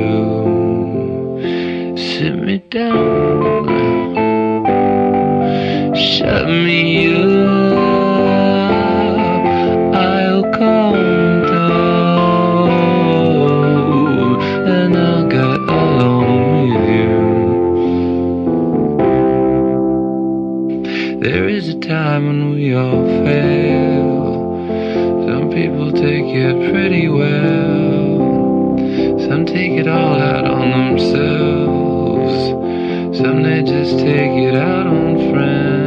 Sit 1.98 2.36
me 2.36 2.58
down, 2.70 3.66
shut 5.96 6.48
me 6.48 7.08
up. 7.12 7.13
It 26.34 26.72
pretty 26.72 27.08
well. 27.10 28.78
Some 29.28 29.46
take 29.46 29.72
it 29.72 29.88
all 29.88 30.20
out 30.20 30.46
on 30.46 30.72
themselves. 30.98 32.34
Some 33.18 33.44
they 33.44 33.62
just 33.62 34.00
take 34.00 34.32
it 34.32 34.56
out 34.56 34.88
on 34.88 35.32
friends. 35.32 35.83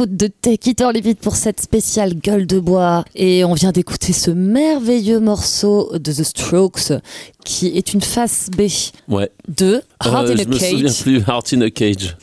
L'écoute 0.00 0.16
de 0.16 0.28
Take 0.28 0.70
It 0.70 0.80
or 0.80 0.92
Leave 0.92 1.06
It 1.08 1.18
pour 1.20 1.36
cette 1.36 1.60
spéciale 1.60 2.14
gueule 2.14 2.46
de 2.46 2.58
bois. 2.58 3.04
Et 3.14 3.44
on 3.44 3.52
vient 3.54 3.70
d'écouter 3.72 4.12
ce 4.12 4.30
merveilleux 4.30 5.20
morceau 5.20 5.90
de 5.98 6.10
The 6.12 6.22
Strokes 6.24 6.92
qui 7.44 7.68
est 7.76 7.92
une 7.92 8.00
face 8.00 8.48
B 8.56 8.62
Ouais. 9.12 9.30
de 9.48 9.82
Hard 9.98 10.28
Euh, 10.28 10.32
in 10.32 10.36
je 10.36 10.42
a 10.42 10.46
me 10.46 10.52
souviens 10.58 10.88
Cage. 10.88 11.02
plus. 11.02 11.18
Heart 11.26 11.52
in 11.54 11.60
a 11.62 11.70
Cage. 11.70 12.16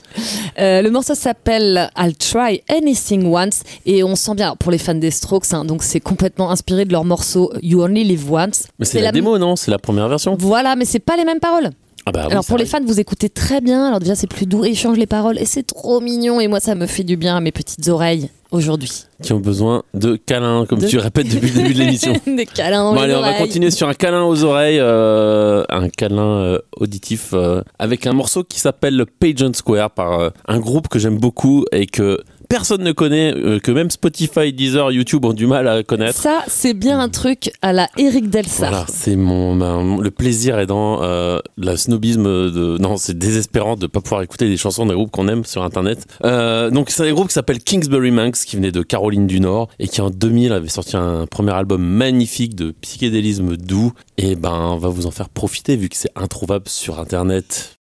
Euh, 0.59 0.81
le 0.81 0.89
morceau 0.89 1.13
s'appelle 1.15 1.89
I'll 1.97 2.15
Try 2.15 2.61
Anything 2.69 3.25
Once 3.31 3.61
et 3.85 4.03
on 4.03 4.15
sent 4.15 4.33
bien 4.35 4.55
pour 4.55 4.71
les 4.71 4.77
fans 4.79 4.95
des 4.95 5.11
Strokes, 5.11 5.53
hein, 5.53 5.63
donc 5.65 5.83
c'est 5.83 5.99
complètement 5.99 6.49
inspiré 6.49 6.85
de 6.85 6.91
leur 6.91 7.03
morceau 7.05 7.51
You 7.61 7.81
Only 7.83 8.03
Live 8.03 8.31
Once. 8.31 8.63
Mais 8.79 8.85
c'est 8.85 9.01
la, 9.01 9.11
démo, 9.11 9.37
non? 9.37 9.55
C'est 9.55 9.69
la 9.71 9.79
première 9.79 10.07
version 10.09 10.35
Voilà, 10.39 10.75
mais 10.75 10.85
c'est 10.85 10.99
pas 10.99 11.15
les 11.17 11.25
mêmes 11.25 11.39
paroles. 11.39 11.69
Ah 12.07 12.11
bah 12.13 12.21
oui, 12.25 12.31
Alors 12.31 12.45
pour 12.45 12.57
les 12.57 12.65
fans, 12.65 12.79
vous 12.85 13.01
écoutez 13.01 13.27
très 13.27 13.59
bien. 13.59 13.85
Alors 13.85 13.99
déjà 13.99 14.15
c'est 14.15 14.27
plus 14.27 14.45
doux 14.45 14.63
changent 14.73 14.97
les 14.97 15.07
paroles 15.07 15.37
et 15.37 15.45
c'est 15.45 15.63
trop 15.63 15.99
mignon 15.99 16.39
et 16.39 16.47
moi 16.47 16.61
ça 16.61 16.73
me 16.73 16.85
fait 16.85 17.03
du 17.03 17.17
bien 17.17 17.35
à 17.35 17.41
mes 17.41 17.51
petites 17.51 17.85
oreilles 17.89 18.29
aujourd'hui. 18.49 19.03
Qui 19.21 19.33
ont 19.33 19.41
besoin 19.41 19.83
de 19.93 20.15
câlins, 20.15 20.65
comme 20.65 20.79
De- 20.79 20.87
tu 20.87 20.99
répètes 20.99 21.27
depuis 21.27 21.49
le 21.49 21.63
début 21.63 21.73
de 21.73 21.79
l'émission. 21.79 22.13
Des 22.25 22.45
câlins 22.45 22.93
Bon, 22.93 23.01
allez, 23.01 23.13
on 23.13 23.19
va 23.21 23.33
continuer 23.33 23.71
sur 23.71 23.89
un 23.89 23.93
câlin 23.93 24.23
aux 24.23 24.45
oreilles, 24.45 24.79
euh, 24.79 25.65
un 25.67 25.89
câlin 25.89 26.21
euh, 26.21 26.59
auditif 26.77 27.31
euh, 27.33 27.61
avec 27.77 28.07
un 28.07 28.13
morceau 28.13 28.45
qui 28.45 28.61
s'appelle 28.61 28.95
le 28.95 29.05
Pageant 29.05 29.51
Square 29.53 29.91
par 29.91 30.31
un 30.47 30.59
groupe 30.59 30.87
que 30.87 30.99
j'aime 30.99 31.17
beaucoup 31.17 31.65
et 31.73 31.87
que 31.87 32.21
personne 32.47 32.83
ne 32.83 32.91
connaît, 32.91 33.33
euh, 33.33 33.59
que 33.59 33.71
même 33.71 33.91
Spotify, 33.91 34.53
Deezer, 34.53 34.91
YouTube 34.91 35.25
ont 35.25 35.33
du 35.33 35.47
mal 35.47 35.67
à 35.67 35.83
connaître. 35.83 36.19
Ça, 36.19 36.43
c'est 36.47 36.73
bien 36.73 36.99
un 36.99 37.09
truc 37.09 37.51
à 37.61 37.73
la 37.73 37.89
Eric 37.97 38.29
Delsart. 38.29 38.69
Voilà, 38.69 38.85
c'est 38.87 39.15
mon, 39.15 39.99
le 39.99 40.11
plaisir 40.11 40.59
est 40.59 40.65
dans 40.65 41.03
euh, 41.03 41.39
la 41.57 41.77
snobisme 41.77 42.23
de 42.23 42.77
non, 42.79 42.97
c'est 42.97 43.17
désespérant 43.17 43.75
de 43.75 43.87
pas 43.87 44.01
pouvoir 44.01 44.21
écouter 44.21 44.47
des 44.47 44.57
chansons 44.57 44.85
des 44.85 44.93
groupes 44.93 45.11
qu'on 45.11 45.27
aime 45.27 45.45
sur 45.45 45.63
internet. 45.63 46.05
Euh, 46.23 46.69
donc 46.69 46.89
c'est 46.89 47.07
un 47.07 47.13
groupe 47.13 47.27
qui 47.27 47.33
s'appelle 47.33 47.59
Kingsbury 47.59 48.11
Manx 48.11 48.45
qui 48.45 48.55
venait 48.55 48.71
de 48.71 48.81
Caroline 48.81 49.27
du 49.27 49.39
Nord 49.39 49.69
et 49.79 49.87
qui 49.87 50.01
en 50.01 50.09
2000 50.09 50.53
avait 50.53 50.67
sorti 50.69 50.97
un 50.97 51.25
premier 51.25 51.53
album 51.53 51.83
magnifique 51.83 52.55
de 52.55 52.71
psychédélisme 52.81 53.57
doux 53.57 53.93
et 54.17 54.35
ben 54.35 54.53
on 54.53 54.77
va 54.77 54.89
vous 54.89 55.05
en 55.05 55.11
faire 55.11 55.29
profiter 55.29 55.75
vu 55.75 55.89
que 55.89 55.95
c'est 55.95 56.11
introuvable 56.15 56.67
sur 56.67 56.99
internet. 56.99 57.76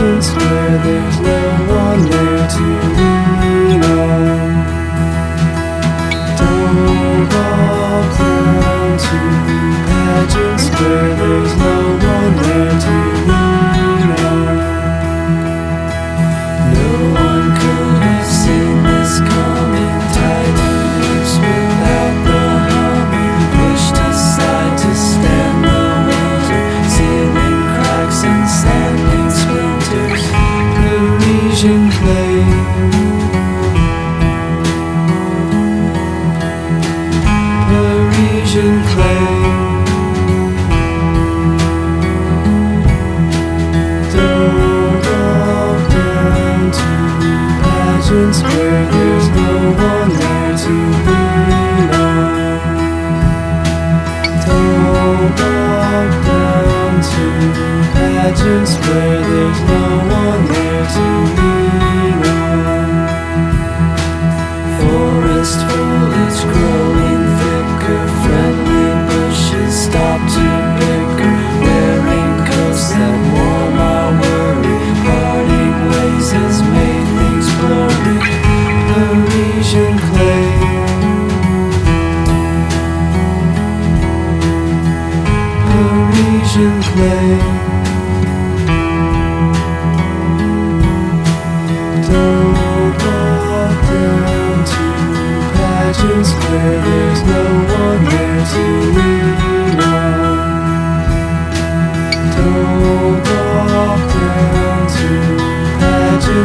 Pageants 0.00 0.30
where 0.32 0.78
there's 0.78 1.20
no 1.20 1.40
one 1.68 2.00
there 2.10 2.48
to 2.48 2.64
lean 2.96 3.84
on. 3.84 4.24
Don't 6.38 7.28
walk 7.28 8.18
down 8.18 8.98
to 9.04 9.18
pageants 9.90 10.66
where 10.80 11.16
there's 11.20 11.54
no 11.56 11.76
one 12.12 12.34
there 12.42 12.76
to 12.84 12.96
lean 13.28 14.10
on. 14.30 14.56
No 16.72 16.88
one 17.20 17.46
could 17.60 18.02
have 18.02 18.26
seen 18.26 18.82
this 18.82 19.18
coming. 19.20 19.49
Pageants 58.30 58.74
where 58.86 59.20
there's 59.20 59.60
no 59.62 59.79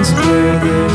is 0.05 0.13
where 0.13 0.59
this 0.59 0.94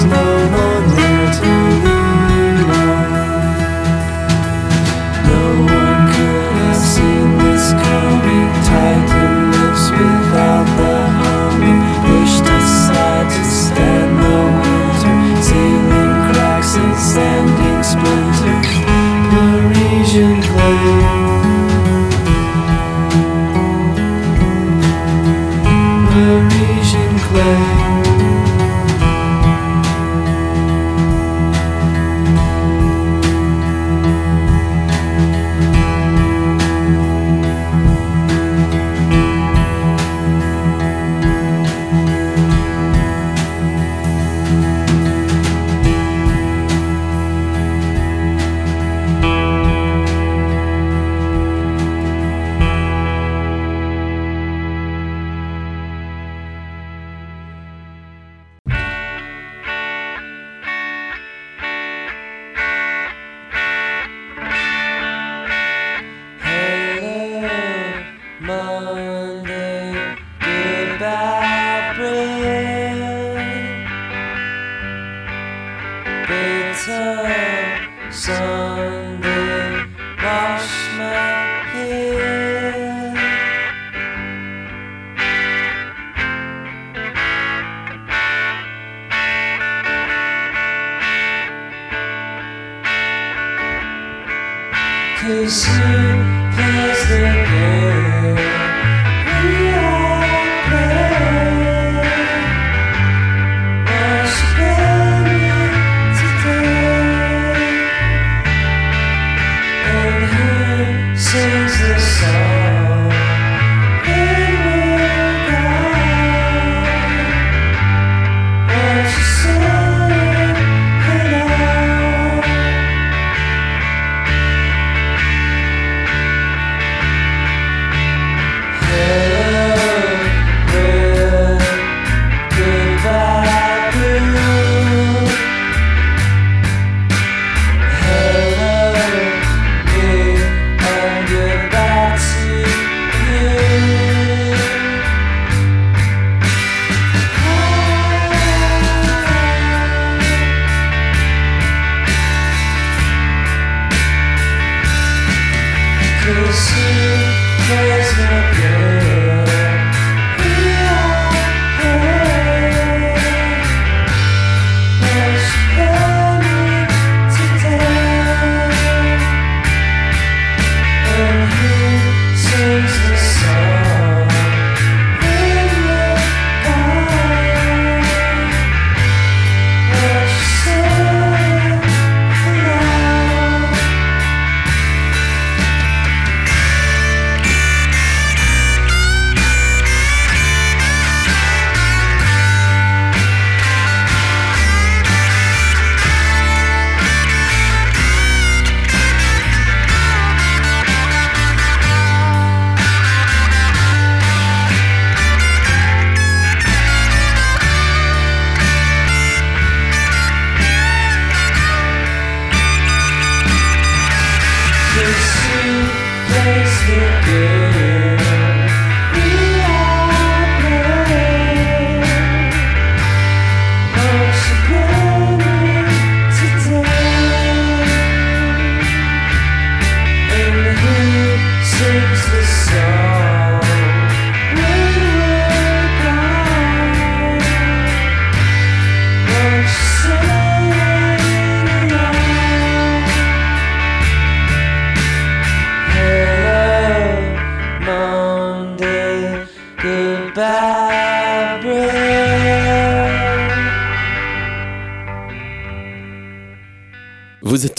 answers 111.32 111.69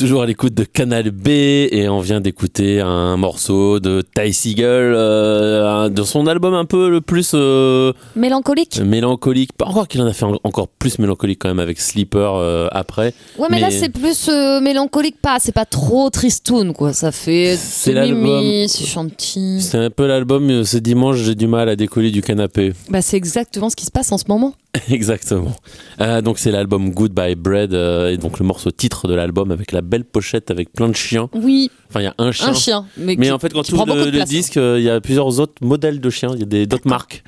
toujours 0.02 0.24
à 0.24 0.26
l'écoute 0.26 0.56
de 0.56 0.64
Canal 0.64 1.12
B 1.12 1.28
et 1.28 1.88
on 1.88 2.00
vient 2.00 2.22
d'écouter 2.22 2.82
un 2.82 3.18
morceau 3.18 3.80
de 3.80 4.02
Ty 4.16 4.34
Seagull 4.34 4.66
euh, 4.66 5.90
de 5.90 6.02
son 6.02 6.26
album 6.26 6.56
un 6.56 6.66
peu 6.66 6.90
le 6.90 7.02
plus 7.02 7.34
euh, 7.36 7.94
Mélancolique 8.16 8.82
mélancolique. 8.84 9.54
Pas 9.54 9.66
encore 9.66 9.88
qu'il 9.88 10.02
en 10.02 10.08
a 10.08 10.14
fait 10.14 10.26
en- 10.26 10.40
encore 10.44 10.70
plus 10.70 10.98
mélancolique 10.98 11.38
quand 11.38 11.50
même 11.50 11.60
avec 11.60 11.80
Sleeper 11.80 12.34
euh, 12.34 12.68
après. 12.72 13.14
Ouais, 13.38 13.46
mais, 13.52 13.60
là, 13.60 13.70
c'est 13.70 13.90
plus 13.90 14.28
mélancolique, 14.64 15.22
pas. 15.22 15.38
C'est 15.40 15.52
pas 15.52 15.66
trop 15.66 16.10
tristoun, 16.10 16.74
quoi. 16.74 16.94
Ça 16.94 17.12
fait. 17.12 17.56
C'est 17.56 17.94
l'album. 17.94 18.44
c'est 18.68 18.86
chanty. 18.86 19.62
C'est 19.62 19.78
un 19.78 19.92
peu 19.92 20.08
l'album 20.08 20.64
ce 20.64 20.78
dimanche 20.78 21.18
j'ai 21.18 21.36
du 21.36 21.46
mal 21.46 21.70
à 21.70 21.76
décoller 21.76 22.10
du 22.10 22.24
canapé. 22.24 22.74
Bah, 22.90 23.04
c'est 23.04 23.18
exactement 23.18 23.70
ce 23.70 23.76
qui 23.76 23.86
se 23.86 23.92
passe 23.92 24.12
en 24.12 24.18
ce 24.18 24.26
moment. 24.28 24.56
Exactement. 24.90 25.52
Euh, 26.00 26.22
donc 26.22 26.40
c'est 26.40 26.52
l'album 26.52 26.92
Goodbye 26.92 27.36
Bread 27.36 27.74
euh, 27.74 28.12
et 28.12 28.18
donc 28.18 28.40
le 28.40 28.46
morceau 28.46 28.72
titre 28.72 29.08
de 29.08 29.14
l'album 29.14 29.52
avec 29.52 29.72
la 29.74 29.82
belle 29.82 30.06
pochette 30.06 30.50
avec 30.50 30.72
plein 30.72 30.88
de 30.88 30.96
chiens. 30.96 31.30
Oui, 31.34 31.70
Enfin 31.90 32.00
il 32.00 32.04
y 32.04 32.08
a 32.08 32.16
un 32.18 32.32
chien. 32.32 32.48
un 32.48 32.54
chien. 32.54 32.86
Mais, 32.98 33.16
Mais 33.18 33.26
qui- 33.28 33.32
en 33.32 33.40
fait, 33.40 33.52
quand 33.52 33.64
tu 33.64 33.74
ouvres 33.74 33.86
le, 33.96 34.10
place. 34.12 34.30
disque, 34.30 34.56
euh, 34.58 34.80
il 34.80 34.86
y 34.86 34.90
a 34.90 35.02
plusieurs 35.02 35.40
autres 35.40 35.56
modèles 35.62 36.00
de 36.00 36.10
chiens. 36.10 36.32
Il 36.36 36.40
y 36.40 36.44
a 36.44 36.46
des- 36.46 36.68
d'autres 36.68 36.88
marques. 36.88 37.24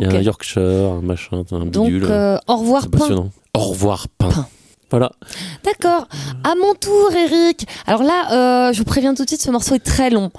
Il 0.00 0.02
y 0.02 0.14
a 0.14 0.18
un 0.18 0.22
Yorkshire, 0.22 0.62
un 0.62 1.00
machin, 1.02 1.42
un 1.52 1.66
Donc, 1.66 1.86
bidule. 1.86 2.06
euh, 2.10 2.36
au 2.48 2.56
revoir, 2.56 2.88
pain. 2.88 3.28
Au 3.54 3.58
revoir, 3.60 4.08
pain. 4.18 4.28
Pain. 4.30 4.46
Voilà. 4.90 5.10
D'accord. 5.64 6.06
À 6.44 6.54
mon 6.60 6.74
tour, 6.74 7.10
Eric. 7.12 7.66
Alors 7.86 8.02
là, 8.04 8.72
je 8.72 8.78
vous 8.78 8.84
préviens 8.84 9.14
tout 9.14 9.24
de 9.24 9.28
suite, 9.28 9.42
ce 9.42 9.50
morceau 9.50 9.74
est 9.74 9.84
très 9.84 10.10
long. 10.10 10.30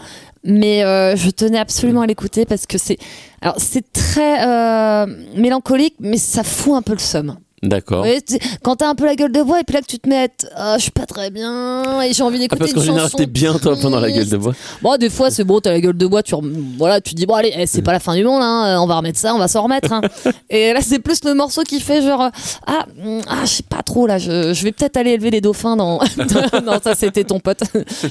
Mais 0.44 0.84
euh, 0.84 1.16
je 1.18 1.30
tenais 1.30 1.58
absolument 1.58 2.02
à 2.02 2.08
l'écouter 2.08 2.46
parce 2.46 2.66
que 2.66 2.78
c'est. 2.78 2.98
Alors, 3.42 3.56
c'est 3.60 3.92
très 3.92 4.46
euh, 4.48 5.06
mélancolique, 5.36 5.96
mais 6.00 6.18
ça 6.18 6.44
fout 6.44 6.74
un 6.76 6.82
peu 6.82 6.94
le 6.94 7.00
seum. 7.00 7.38
D'accord. 7.64 8.04
Ouais, 8.04 8.20
quand 8.62 8.76
t'as 8.76 8.88
un 8.88 8.94
peu 8.94 9.06
la 9.06 9.16
gueule 9.16 9.32
de 9.32 9.42
bois 9.42 9.60
et 9.60 9.64
puis 9.64 9.74
là 9.74 9.82
que 9.82 9.88
tu 9.88 9.98
te 9.98 10.08
mets, 10.08 10.30
ah, 10.56 10.76
je 10.78 10.84
suis 10.84 10.92
pas 10.92 11.08
très 11.08 11.32
bien 11.32 12.02
et 12.04 12.14
j'ai 12.14 12.22
envie 12.22 12.38
Ah, 12.38 12.42
d'écouter 12.42 12.60
parce 12.60 12.70
une 12.72 12.76
qu'en 12.78 12.82
général, 12.84 13.02
chanson. 13.06 13.18
t'es 13.18 13.26
bien, 13.26 13.58
toi, 13.58 13.76
pendant 13.82 14.00
la 14.00 14.12
gueule 14.12 14.30
de 14.30 14.38
bois. 14.38 14.54
Bon, 14.84 14.96
des 14.98 15.10
fois, 15.10 15.32
c'est 15.32 15.44
bon, 15.44 15.60
t'as 15.60 15.72
la 15.72 15.82
gueule 15.82 15.98
de 15.98 16.06
bois, 16.06 16.22
tu, 16.22 16.36
voilà, 16.78 17.02
tu 17.02 17.16
dis, 17.16 17.26
bon, 17.26 17.34
allez, 17.34 17.52
eh, 17.58 17.66
c'est 17.66 17.82
pas 17.82 17.94
la 17.94 18.00
fin 18.00 18.16
du 18.16 18.24
monde, 18.24 18.44
hein, 18.44 18.78
on 18.80 18.86
va 18.86 18.98
remettre 18.98 19.18
ça, 19.18 19.34
on 19.34 19.40
va 19.40 19.48
s'en 19.48 19.64
remettre. 19.64 19.92
hein. 19.92 20.02
Et 20.52 20.72
là, 20.72 20.82
c'est 20.84 21.00
plus 21.00 21.24
le 21.26 21.34
morceau 21.34 21.64
qui 21.64 21.80
fait 21.80 22.04
genre, 22.04 22.22
euh, 22.22 22.30
ah, 22.68 22.86
hum, 23.04 23.22
ah 23.28 23.42
je 23.44 23.50
sais 23.50 23.64
pas 23.64 23.82
trop, 23.82 24.06
là, 24.06 24.20
je, 24.20 24.54
je 24.54 24.64
vais 24.64 24.72
peut-être 24.72 24.96
aller 24.98 25.12
élever 25.14 25.32
les 25.32 25.42
dauphins 25.42 25.76
dans. 25.76 25.98
non, 26.64 26.80
ça, 26.84 26.94
c'était 26.94 27.24
ton 27.24 27.40
pote. 27.40 27.62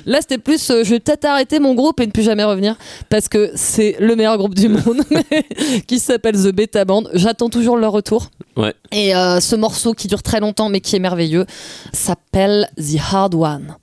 Là, 0.07 0.19
c'était 0.23 0.39
plus, 0.39 0.71
euh, 0.71 0.83
je 0.83 0.91
vais 0.91 0.99
peut-être 1.01 1.25
arrêter 1.25 1.61
mon 1.61 1.75
groupe 1.75 2.01
et 2.01 2.07
ne 2.07 2.11
plus 2.11 2.25
jamais 2.25 2.43
revenir 2.45 2.75
parce 3.11 3.29
que 3.29 3.53
c'est 3.55 3.95
le 4.01 4.17
meilleur 4.17 4.39
groupe 4.39 4.57
du 4.57 4.69
monde 4.69 5.03
qui 5.87 6.01
s'appelle 6.01 6.35
The 6.35 6.53
Beta 6.53 6.85
Band. 6.85 7.05
J'attends 7.15 7.49
toujours 7.49 7.77
leur 7.77 7.93
retour. 7.93 8.31
Ouais. 8.57 8.75
Et 8.91 9.15
euh, 9.15 9.36
ce 9.41 9.57
morceau 9.57 9.95
qui 9.95 10.09
dure 10.09 10.23
très 10.23 10.41
longtemps 10.41 10.69
mais 10.69 10.81
qui 10.81 10.97
est 10.97 11.01
merveilleux 11.01 11.47
s'appelle 11.93 12.69
The 12.77 12.99
Hard 13.13 13.35
One. 13.35 13.77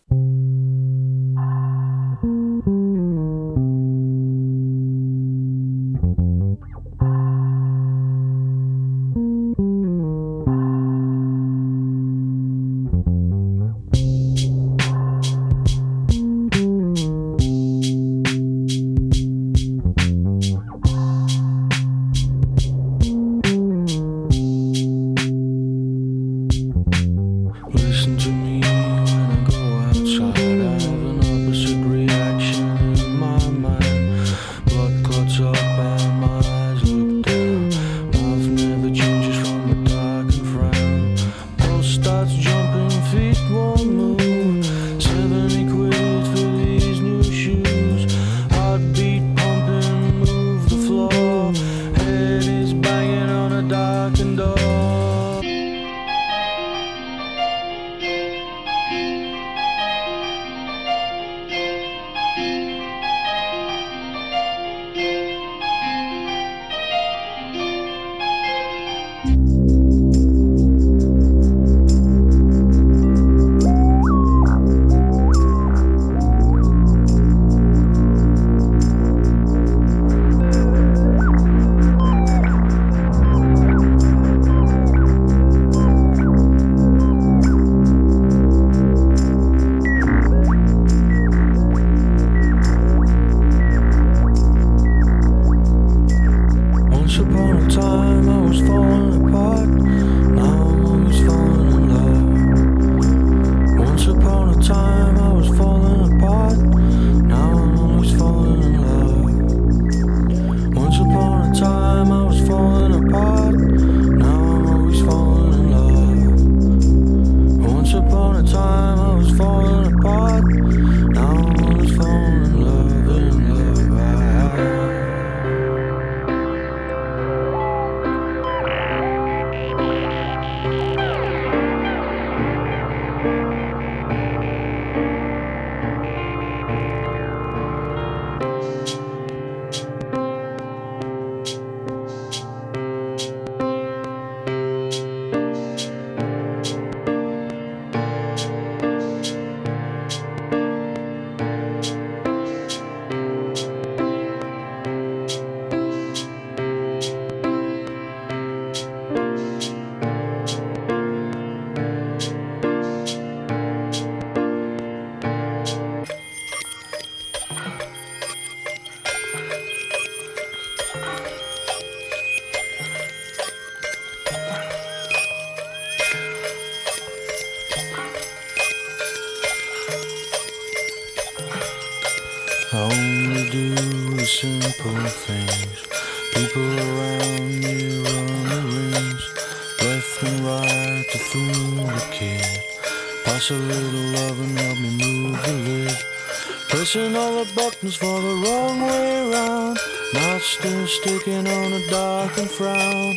dark 201.94 202.36
and 202.40 202.50
frown. 202.50 203.16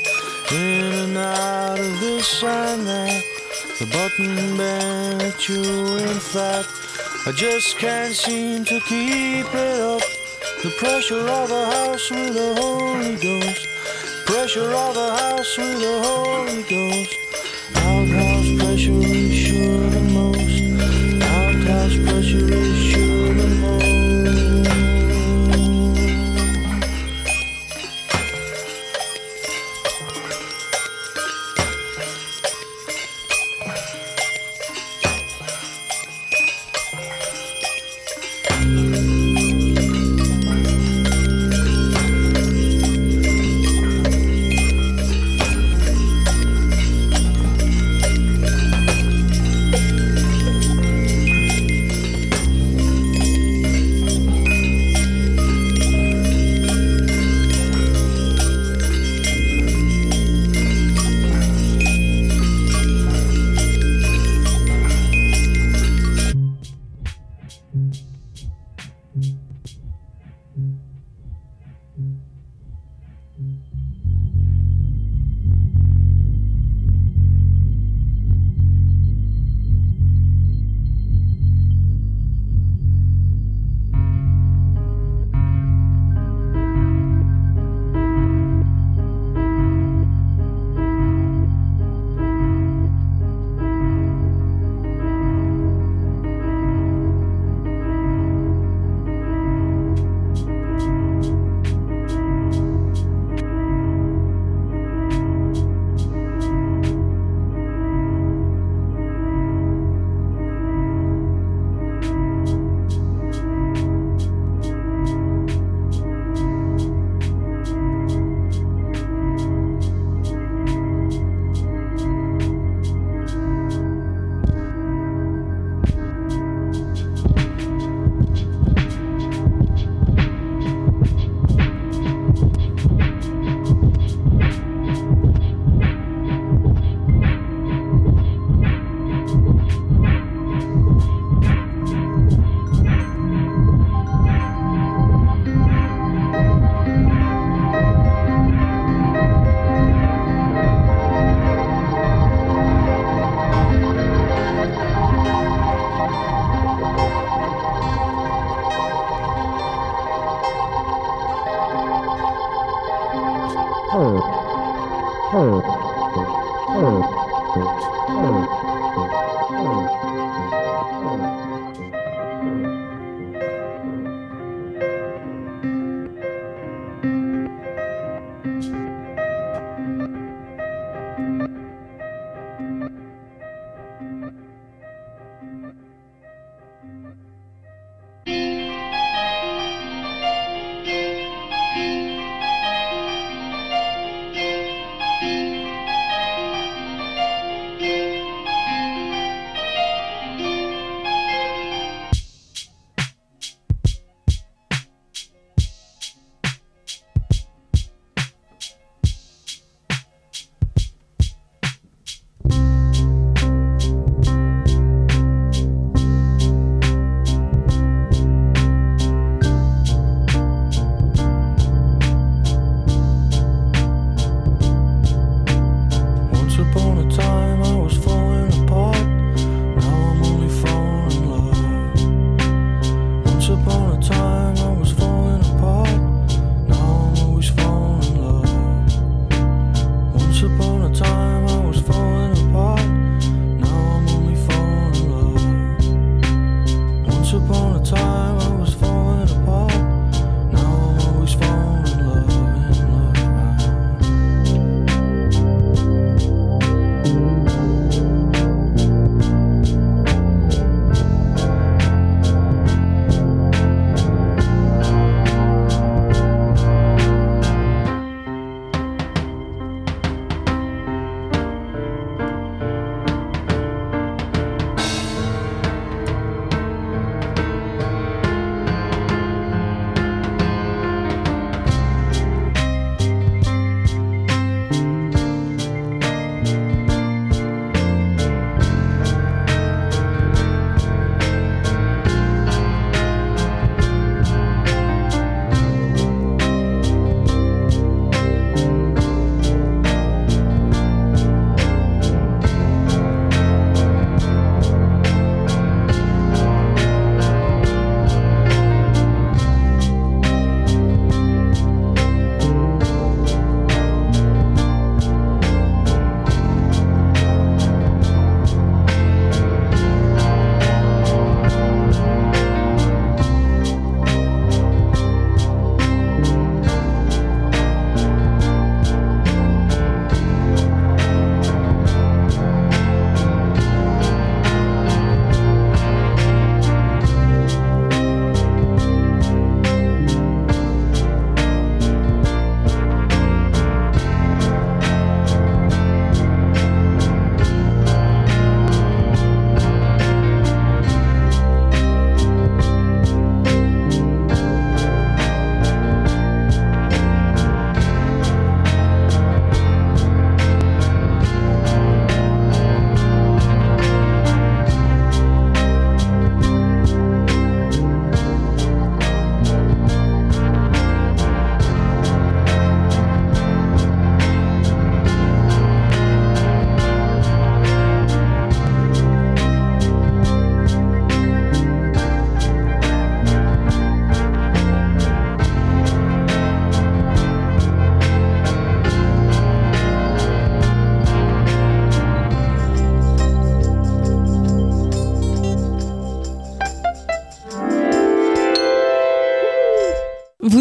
In 0.52 0.92
and 1.04 1.16
out 1.16 1.80
of 1.80 2.00
this 2.00 2.42
and 2.42 2.86
that, 2.86 3.24
the 3.78 3.86
button 3.86 4.56
bent 4.58 5.48
you 5.48 5.64
in 5.96 6.20
fact. 6.20 6.68
I 7.26 7.32
just 7.32 7.78
can't 7.78 8.14
seem 8.14 8.66
to 8.66 8.78
keep 8.80 9.46
it 9.46 9.80
up. 9.80 10.02
The 10.62 10.70
pressure 10.78 11.26
of 11.40 11.50
a 11.50 11.64
house 11.74 12.10
with 12.10 12.34
the 12.34 12.54
Holy 12.60 13.16
Ghost. 13.16 13.66
Pressure 14.26 14.70
of 14.84 14.94
a 14.96 15.10
house 15.22 15.56
with 15.56 15.80
the 15.80 15.94
Holy 16.06 16.62
Ghost. 16.64 17.25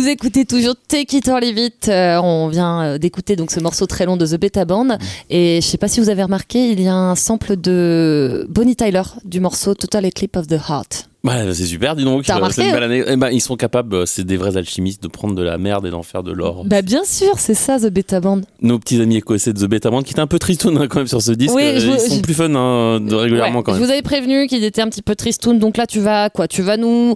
Vous 0.06 0.12
écoutez 0.12 0.46
toujours 0.46 0.76
Take 0.88 1.18
It 1.18 1.28
or 1.30 1.40
Leave 1.40 1.58
It. 1.58 1.88
Euh, 1.90 2.20
on 2.22 2.48
vient 2.48 2.84
euh, 2.84 2.98
d'écouter 3.00 3.36
donc 3.36 3.50
ce 3.50 3.60
morceau 3.60 3.88
très 3.88 4.06
long 4.06 4.18
de 4.18 4.28
The 4.28 4.40
Beta 4.40 4.64
Band. 4.64 5.00
Et 5.32 5.62
je 5.64 5.66
sais 5.66 5.80
pas 5.80 5.88
si 5.88 6.00
vous 6.00 6.10
avez 6.10 6.22
remarqué, 6.22 6.70
il 6.70 6.80
y 6.80 6.88
a 6.88 6.94
un 6.94 7.16
sample 7.16 7.56
de 7.56 8.46
Bonnie 8.48 8.76
Tyler 8.76 9.02
du 9.24 9.40
morceau 9.40 9.74
Total 9.74 10.06
Eclipse 10.06 10.38
of 10.38 10.46
the 10.46 10.60
Heart. 10.70 11.10
Ouais, 11.24 11.52
c'est 11.56 11.66
super, 11.66 11.96
dis 11.96 12.04
donc. 12.04 12.30
Euh, 12.30 12.36
remarqué, 12.36 12.54
c'est 12.62 12.68
une 12.68 12.74
belle 12.74 12.84
année. 12.84 13.04
Eh 13.08 13.16
ben, 13.16 13.32
ils 13.32 13.42
sont 13.42 13.56
capables, 13.56 14.06
c'est 14.06 14.24
des 14.24 14.38
vrais 14.38 14.58
alchimistes, 14.58 15.02
de 15.02 15.08
prendre 15.08 15.34
de 15.34 15.42
la 15.42 15.58
merde 15.58 15.88
et 15.88 15.90
d'en 15.90 16.04
faire 16.04 16.22
de 16.22 16.32
l'or. 16.32 16.66
Bah 16.66 16.84
bien 16.84 17.04
sûr, 17.04 17.40
c'est 17.40 17.56
ça 17.56 17.80
The 17.80 17.88
Beta 17.88 18.20
Band. 18.20 18.42
Nos 18.62 18.78
petits 18.78 19.02
amis 19.02 19.16
écossais 19.16 19.54
de 19.54 19.60
The 19.60 19.68
Beta 19.68 19.90
Band, 19.90 20.04
qui 20.04 20.12
étaient 20.12 20.20
un 20.22 20.28
peu 20.28 20.38
tristoun 20.38 20.78
hein, 20.78 20.86
quand 20.88 21.00
même 21.00 21.08
sur 21.08 21.24
ce 21.24 21.32
disque, 21.32 21.56
Oui, 21.56 21.64
euh, 21.64 21.80
je- 21.80 21.88
ils 21.90 22.00
sont 22.12 22.16
je- 22.18 22.22
plus 22.22 22.36
fun 22.36 22.54
hein, 22.54 23.00
de 23.00 23.16
régulièrement 23.16 23.58
Ouais, 23.58 23.64
quand 23.64 23.74
Je 23.74 23.80
même. 23.80 23.88
vous 23.88 23.92
avais 23.92 24.04
prévenu 24.04 24.46
qu'il 24.46 24.64
était 24.64 24.84
un 24.84 24.88
petit 24.90 25.02
peu 25.02 25.16
tristoun, 25.16 25.58
donc 25.58 25.78
là 25.78 25.88
tu 25.88 26.00
vas 26.00 26.30
quoi 26.30 26.48
Tu 26.48 26.62
vas 26.62 26.78
nous 26.78 27.16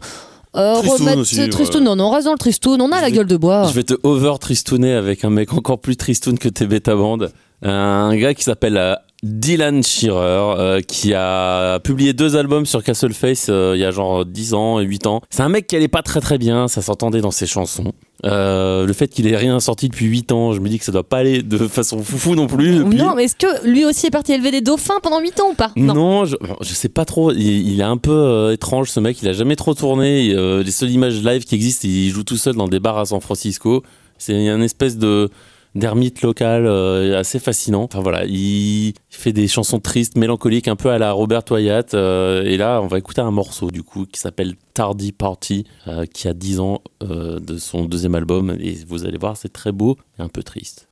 euh, 0.55 0.75
Tristoun 0.79 0.99
remettre 1.01 1.19
aussi, 1.19 1.35
ce 1.35 1.41
ouais. 1.41 1.49
tristoun 1.49 1.83
Non, 1.83 1.95
non, 1.95 2.05
on 2.05 2.09
reste 2.11 2.25
dans 2.25 2.31
le 2.33 2.37
tristoun, 2.39 2.81
on 2.81 2.91
a 2.91 2.97
Je 2.97 3.01
la 3.01 3.07
vais- 3.09 3.15
gueule 3.17 3.27
de 3.27 3.37
bois. 3.37 3.67
Je 3.67 3.73
vais 3.73 3.83
te 3.83 3.93
over 4.03 4.33
tristouner 4.39 4.93
avec 4.93 5.23
un 5.23 5.29
mec 5.29 5.53
encore 5.53 5.79
plus 5.79 5.95
tristoun 5.95 6.37
que 6.39 6.49
tes 6.49 6.65
Beta 6.65 6.95
Band. 6.95 7.19
Un 7.61 8.15
gars 8.15 8.33
qui 8.33 8.43
s'appelle 8.43 8.77
euh, 8.77 8.95
Dylan 9.23 9.83
Shearer, 9.83 10.15
euh, 10.59 10.81
qui 10.81 11.13
a 11.13 11.79
publié 11.79 12.13
deux 12.13 12.37
albums 12.37 12.65
sur 12.65 12.83
Castle 12.83 13.13
Face 13.13 13.47
euh, 13.49 13.73
il 13.75 13.81
y 13.81 13.85
a 13.85 13.91
genre 13.91 14.25
10 14.25 14.53
ans 14.53 14.79
et 14.79 14.83
8 14.85 15.07
ans. 15.07 15.21
C'est 15.29 15.41
un 15.41 15.49
mec 15.49 15.67
qui 15.67 15.75
allait 15.75 15.87
pas 15.89 16.01
très 16.01 16.21
très 16.21 16.37
bien, 16.37 16.67
ça 16.67 16.81
s'entendait 16.81 17.21
dans 17.21 17.31
ses 17.31 17.45
chansons. 17.45 17.91
Euh, 18.25 18.85
le 18.85 18.91
fait 18.93 19.07
qu'il 19.07 19.27
ait 19.27 19.37
rien 19.37 19.59
sorti 19.59 19.87
depuis 19.87 20.05
8 20.05 20.31
ans, 20.31 20.53
je 20.53 20.59
me 20.59 20.67
dis 20.69 20.77
que 20.79 20.85
ça 20.85 20.91
doit 20.91 21.07
pas 21.07 21.17
aller 21.17 21.41
de 21.41 21.57
façon 21.57 22.01
foufou 22.03 22.35
non 22.35 22.47
plus. 22.47 22.75
depuis. 22.77 22.97
Non, 22.97 23.13
mais 23.15 23.25
est-ce 23.25 23.35
que 23.35 23.67
lui 23.67 23.85
aussi 23.85 24.07
est 24.07 24.11
parti 24.11 24.33
élever 24.33 24.51
des 24.51 24.61
dauphins 24.61 24.99
pendant 25.01 25.19
8 25.19 25.39
ans 25.39 25.49
ou 25.51 25.53
pas? 25.53 25.71
Non, 25.75 26.25
je, 26.25 26.35
je 26.61 26.73
sais 26.73 26.89
pas 26.89 27.05
trop. 27.05 27.31
Il, 27.31 27.41
il 27.41 27.79
est 27.79 27.83
un 27.83 27.97
peu 27.97 28.11
euh, 28.11 28.53
étrange 28.53 28.89
ce 28.89 28.99
mec. 28.99 29.21
Il 29.21 29.27
a 29.29 29.33
jamais 29.33 29.55
trop 29.55 29.73
tourné. 29.73 30.33
Euh, 30.33 30.63
les 30.63 30.71
seules 30.71 30.91
images 30.91 31.21
live 31.23 31.45
qui 31.45 31.55
existent, 31.55 31.87
il 31.87 32.09
joue 32.09 32.23
tout 32.23 32.37
seul 32.37 32.55
dans 32.55 32.67
des 32.67 32.79
bars 32.79 32.97
à 32.97 33.05
San 33.05 33.21
Francisco. 33.21 33.83
C'est 34.17 34.49
un 34.49 34.61
espèce 34.61 34.97
de 34.97 35.29
d'ermite 35.75 36.21
local 36.21 36.65
euh, 36.65 37.19
assez 37.19 37.39
fascinant. 37.39 37.83
Enfin 37.83 38.01
voilà, 38.01 38.25
il 38.25 38.93
fait 39.09 39.33
des 39.33 39.47
chansons 39.47 39.79
tristes, 39.79 40.17
mélancoliques, 40.17 40.67
un 40.67 40.75
peu 40.75 40.89
à 40.89 40.97
la 40.97 41.11
Robert 41.11 41.43
Wyatt. 41.49 41.93
euh, 41.93 42.43
et 42.43 42.57
là, 42.57 42.81
on 42.81 42.87
va 42.87 42.97
écouter 42.97 43.21
un 43.21 43.31
morceau 43.31 43.71
du 43.71 43.83
coup 43.83 44.05
qui 44.05 44.19
s'appelle 44.19 44.55
Tardy 44.73 45.11
Party, 45.11 45.65
euh, 45.87 46.05
qui 46.05 46.27
a 46.27 46.33
10 46.33 46.59
ans 46.59 46.81
de 47.01 47.57
son 47.57 47.85
deuxième 47.85 48.15
album. 48.15 48.55
Et 48.59 48.77
vous 48.87 49.05
allez 49.05 49.17
voir, 49.17 49.37
c'est 49.37 49.53
très 49.53 49.71
beau 49.71 49.97
et 50.17 50.21
un 50.21 50.29
peu 50.29 50.43
triste. 50.43 50.89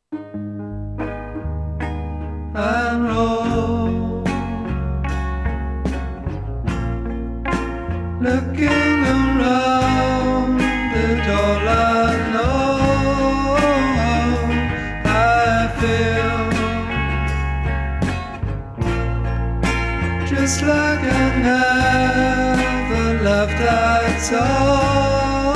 just 20.48 20.62
like 20.62 21.04
I 21.04 21.26
never 21.50 23.22
love 23.22 23.50
at 23.50 24.32
all, 24.32 25.54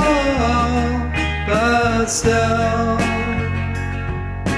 but 1.46 2.06
still 2.10 2.98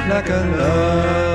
like 0.08 0.30
I 0.30 0.42
love. 0.56 1.33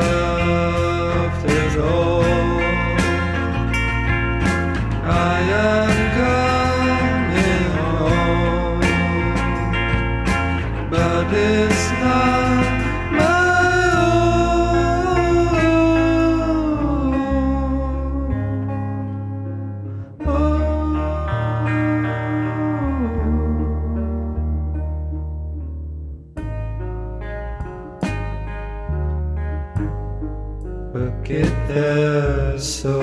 So 32.60 33.00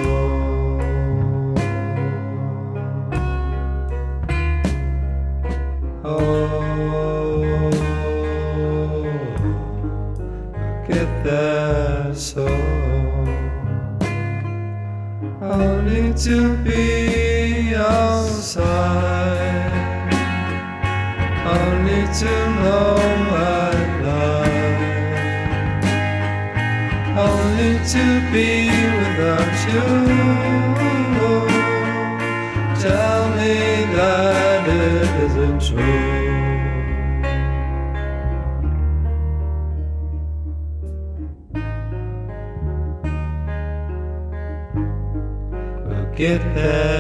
Oh 6.05 7.71
Get 10.87 11.25
there 11.25 12.15
so 12.15 12.47
Only 15.41 16.13
to 16.25 16.57
be 16.65 17.75
outside. 17.75 18.67
Only 21.47 22.03
to 22.19 22.33
know 22.61 22.97
I 23.39 23.77
only 27.19 27.79
to 27.95 28.05
be 28.31 28.56
control. 35.59 35.81
We'll 45.87 46.15
get 46.15 46.41
there. 46.55 46.96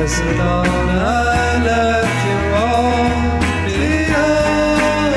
It 0.00 0.06
all 0.38 0.64
I 0.64 1.58
left 1.68 2.18
you 2.28 2.38
all 2.54 3.10
behind. 3.66 5.14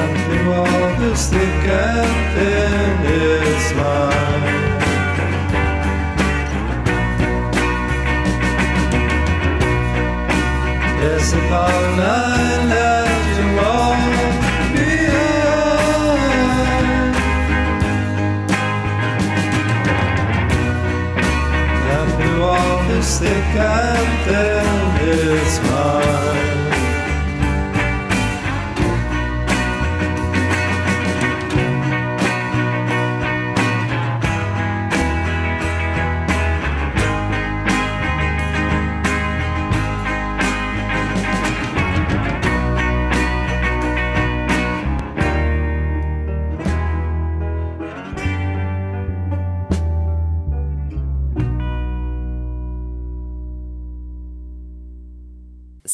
And 0.00 0.12
through 0.24 0.52
all 0.52 0.92
thick 1.28 1.64
and 1.68 2.14
thin, 2.34 2.96
it's 3.04 3.68
mine. 3.76 4.44
Yes, 11.02 11.28
canten 23.54 24.66
es 25.08 25.60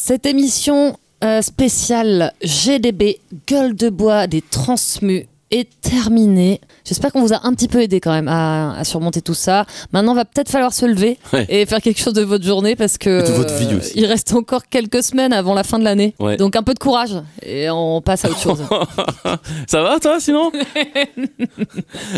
Cette 0.08 0.24
émission 0.24 0.96
euh, 1.22 1.42
spéciale 1.42 2.32
GDB 2.42 3.20
Gueule 3.46 3.76
de 3.76 3.90
bois 3.90 4.26
des 4.26 4.40
transmus 4.40 5.26
est 5.50 5.68
terminée. 5.80 6.60
J'espère 6.84 7.12
qu'on 7.12 7.20
vous 7.22 7.32
a 7.32 7.40
un 7.46 7.52
petit 7.54 7.68
peu 7.68 7.80
aidé 7.82 8.00
quand 8.00 8.12
même 8.12 8.28
à, 8.28 8.74
à 8.78 8.84
surmonter 8.84 9.22
tout 9.22 9.34
ça. 9.34 9.64
Maintenant, 9.92 10.14
va 10.14 10.24
peut-être 10.24 10.50
falloir 10.50 10.72
se 10.72 10.84
lever 10.86 11.18
Ouais. 11.32 11.46
et 11.48 11.66
faire 11.66 11.80
quelque 11.80 12.00
chose 12.00 12.12
de 12.14 12.22
votre 12.22 12.44
journée 12.44 12.76
parce 12.76 12.98
que 12.98 13.20
Et 13.24 13.28
de 13.30 13.34
votre 13.34 13.54
vie 13.54 13.68
euh, 13.72 13.78
aussi. 13.78 13.92
il 13.96 14.06
reste 14.06 14.32
encore 14.34 14.66
quelques 14.68 15.02
semaines 15.02 15.32
avant 15.32 15.54
la 15.54 15.64
fin 15.64 15.78
de 15.78 15.84
l'année. 15.84 16.14
Ouais. 16.18 16.36
Donc 16.36 16.56
un 16.56 16.62
peu 16.62 16.74
de 16.74 16.78
courage 16.78 17.14
et 17.42 17.68
on 17.70 18.00
passe 18.00 18.24
à 18.24 18.30
autre 18.30 18.40
chose. 18.40 18.62
Ça 19.66 19.82
va 19.82 19.98
toi 19.98 20.20
sinon? 20.20 20.50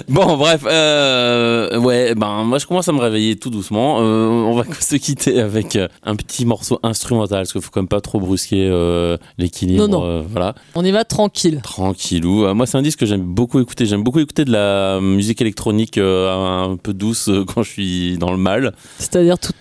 Bon 0.08 0.36
bref, 0.36 0.62
euh, 0.66 1.78
ouais, 1.78 2.14
ben 2.14 2.44
moi 2.44 2.58
je 2.58 2.66
commence 2.66 2.88
à 2.88 2.92
me 2.92 3.00
réveiller 3.00 3.36
tout 3.36 3.50
doucement. 3.50 3.98
Euh, 4.00 4.26
on 4.28 4.54
va 4.54 4.64
se 4.80 4.96
quitter 4.96 5.40
avec 5.40 5.78
un 6.04 6.16
petit 6.16 6.44
morceau 6.46 6.78
instrumental 6.82 7.38
parce 7.40 7.52
qu'il 7.52 7.60
faut 7.60 7.70
quand 7.70 7.80
même 7.80 7.88
pas 7.88 8.00
trop 8.00 8.20
brusquer 8.20 8.66
euh, 8.70 9.16
l'équilibre. 9.38 9.88
Non, 9.88 10.00
non. 10.00 10.22
voilà, 10.28 10.54
on 10.74 10.84
y 10.84 10.90
va 10.90 11.04
tranquille. 11.04 11.60
tranquillou. 11.62 12.52
Moi 12.54 12.66
c'est 12.66 12.78
un 12.78 12.82
disque 12.82 13.00
que 13.00 13.06
j'aime 13.06 13.19
beaucoup 13.20 13.60
écouter. 13.60 13.86
J'aime 13.86 14.02
beaucoup 14.02 14.18
écouter 14.20 14.44
de 14.44 14.52
la 14.52 15.00
musique 15.00 15.40
électronique 15.40 15.98
euh, 15.98 16.32
un 16.64 16.76
peu 16.76 16.92
douce 16.94 17.28
euh, 17.28 17.44
quand 17.44 17.62
je 17.62 17.70
suis 17.70 18.18
dans 18.18 18.30
le 18.32 18.38
mal. 18.38 18.72
C'est-à-dire 18.98 19.38
tout- 19.38 19.52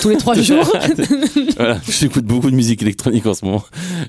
tous 0.00 0.08
les 0.08 0.16
trois 0.16 0.34
jours. 0.40 0.64
voilà, 1.58 1.78
j'écoute 1.86 2.24
beaucoup 2.24 2.50
de 2.50 2.56
musique 2.56 2.80
électronique 2.80 3.26
en 3.26 3.34
ce 3.34 3.44
moment. 3.44 3.62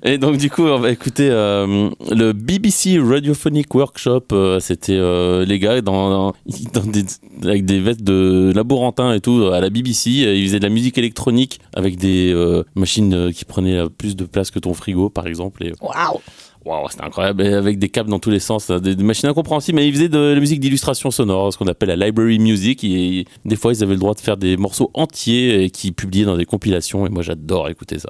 Et 0.03 0.17
donc 0.17 0.37
du 0.37 0.49
coup, 0.49 0.63
on 0.63 0.79
va 0.79 0.89
écouter 0.89 1.27
euh, 1.29 1.89
le 2.11 2.31
BBC 2.31 2.97
Radiophonic 2.97 3.73
Workshop. 3.75 4.23
Euh, 4.31 4.59
C'était 4.61 4.93
euh, 4.93 5.43
les 5.45 5.59
gars 5.59 5.81
dans, 5.81 6.09
dans- 6.09 6.33
dans 6.73 6.85
des, 6.85 7.03
avec 7.43 7.65
des 7.65 7.81
vestes 7.81 8.03
de 8.03 8.53
laborantins 8.55 9.11
et 9.13 9.19
tout 9.19 9.47
à 9.51 9.59
la 9.59 9.69
BBC. 9.69 10.11
Ils 10.11 10.45
faisaient 10.45 10.59
de 10.59 10.63
la 10.65 10.69
musique 10.73 10.97
électronique 10.97 11.59
avec 11.75 11.97
des 11.97 12.33
machines 12.75 13.33
qui 13.33 13.43
prenaient 13.43 13.83
plus 13.97 14.15
de 14.15 14.23
place 14.23 14.51
que 14.51 14.59
ton 14.59 14.73
frigo, 14.73 15.09
par 15.09 15.27
exemple. 15.27 15.65
Et 15.65 15.73
Waouh 15.81 16.21
Waouh, 16.65 16.87
c'était 16.89 17.03
incroyable. 17.03 17.43
Avec 17.43 17.77
des 17.77 17.89
câbles 17.89 18.09
dans 18.09 18.17
tous 18.19 18.31
les 18.31 18.39
sens, 18.39 18.71
des, 18.71 18.95
des 18.95 19.03
machines 19.03 19.29
incompréhensibles. 19.29 19.75
Mais 19.75 19.87
ils 19.87 19.93
faisaient 19.93 20.09
de 20.09 20.17
la 20.33 20.39
musique 20.39 20.59
d'illustration 20.59 21.11
sonore, 21.11 21.53
ce 21.53 21.57
qu'on 21.59 21.67
appelle 21.67 21.89
la 21.89 22.07
library 22.07 22.39
music. 22.39 22.83
Et 22.83 23.25
des 23.45 23.55
fois, 23.55 23.71
ils 23.73 23.83
avaient 23.83 23.93
le 23.93 23.99
droit 23.99 24.15
de 24.15 24.19
faire 24.19 24.35
des 24.37 24.57
morceaux 24.57 24.89
entiers 24.95 25.63
et 25.63 25.69
qui 25.69 25.91
publiaient 25.91 26.25
dans 26.25 26.37
des 26.37 26.45
compilations. 26.45 27.05
Et 27.05 27.09
moi, 27.09 27.21
j'adore 27.21 27.69
écouter 27.69 27.99
ça. 27.99 28.09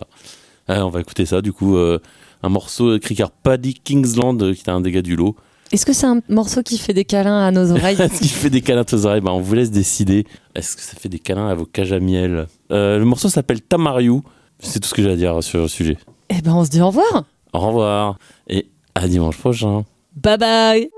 Ah, 0.68 0.86
on 0.86 0.90
va 0.90 1.02
écouter 1.02 1.26
ça, 1.26 1.42
du 1.42 1.52
coup. 1.52 1.76
euh, 1.76 2.00
un 2.44 2.50
morceau 2.50 2.96
écrit 2.96 3.16
par 3.16 3.32
Paddy 3.32 3.74
Kingsland, 3.74 4.42
euh, 4.42 4.54
qui 4.54 4.62
est 4.62 4.70
un 4.70 4.82
gars 4.82 5.02
du 5.02 5.16
lot. 5.16 5.36
Est-ce 5.72 5.86
que 5.86 5.94
c'est 5.94 6.06
un 6.06 6.22
morceau 6.30 6.62
qui 6.64 6.78
fait 6.78 6.94
des 6.94 7.06
câlins 7.06 7.40
à 7.40 7.52
nos 7.52 7.72
oreilles 7.72 7.98
Est-ce 8.00 8.20
qu'il 8.20 8.30
fait 8.30 8.50
des 8.52 8.62
câlins 8.62 8.82
à 8.82 8.86
tes 8.86 9.04
oreilles? 9.04 9.22
Ben, 9.22 9.32
On 9.32 9.42
vous 9.42 9.54
laisse 9.56 9.72
décider. 9.72 10.26
Est-ce 10.54 10.76
que 10.76 10.82
ça 10.82 10.94
fait 10.96 11.10
des 11.10 11.20
câlins 11.20 11.48
à 11.48 11.56
vos 11.56 11.66
cages 11.66 11.92
à 11.92 12.00
miel? 12.00 12.48
Euh, 12.72 13.00
Le 13.00 13.06
morceau 13.06 13.28
s'appelle 13.30 13.62
Tamariu. 13.62 14.22
C'est 14.60 14.80
tout 14.80 14.88
ce 14.88 14.94
que 14.94 15.02
j'ai 15.02 15.10
à 15.12 15.16
dire 15.16 15.44
sur 15.44 15.62
le 15.64 15.68
sujet. 15.68 15.98
Eh 16.30 16.42
ben 16.42 16.54
on 16.54 16.64
se 16.64 16.70
dit 16.70 16.82
au 16.82 16.88
revoir. 16.88 17.26
Au 17.56 17.60
revoir 17.60 18.18
et 18.50 18.68
à 18.96 19.08
dimanche 19.08 19.38
prochain. 19.38 19.86
Bye 20.14 20.38
bye 20.38 20.90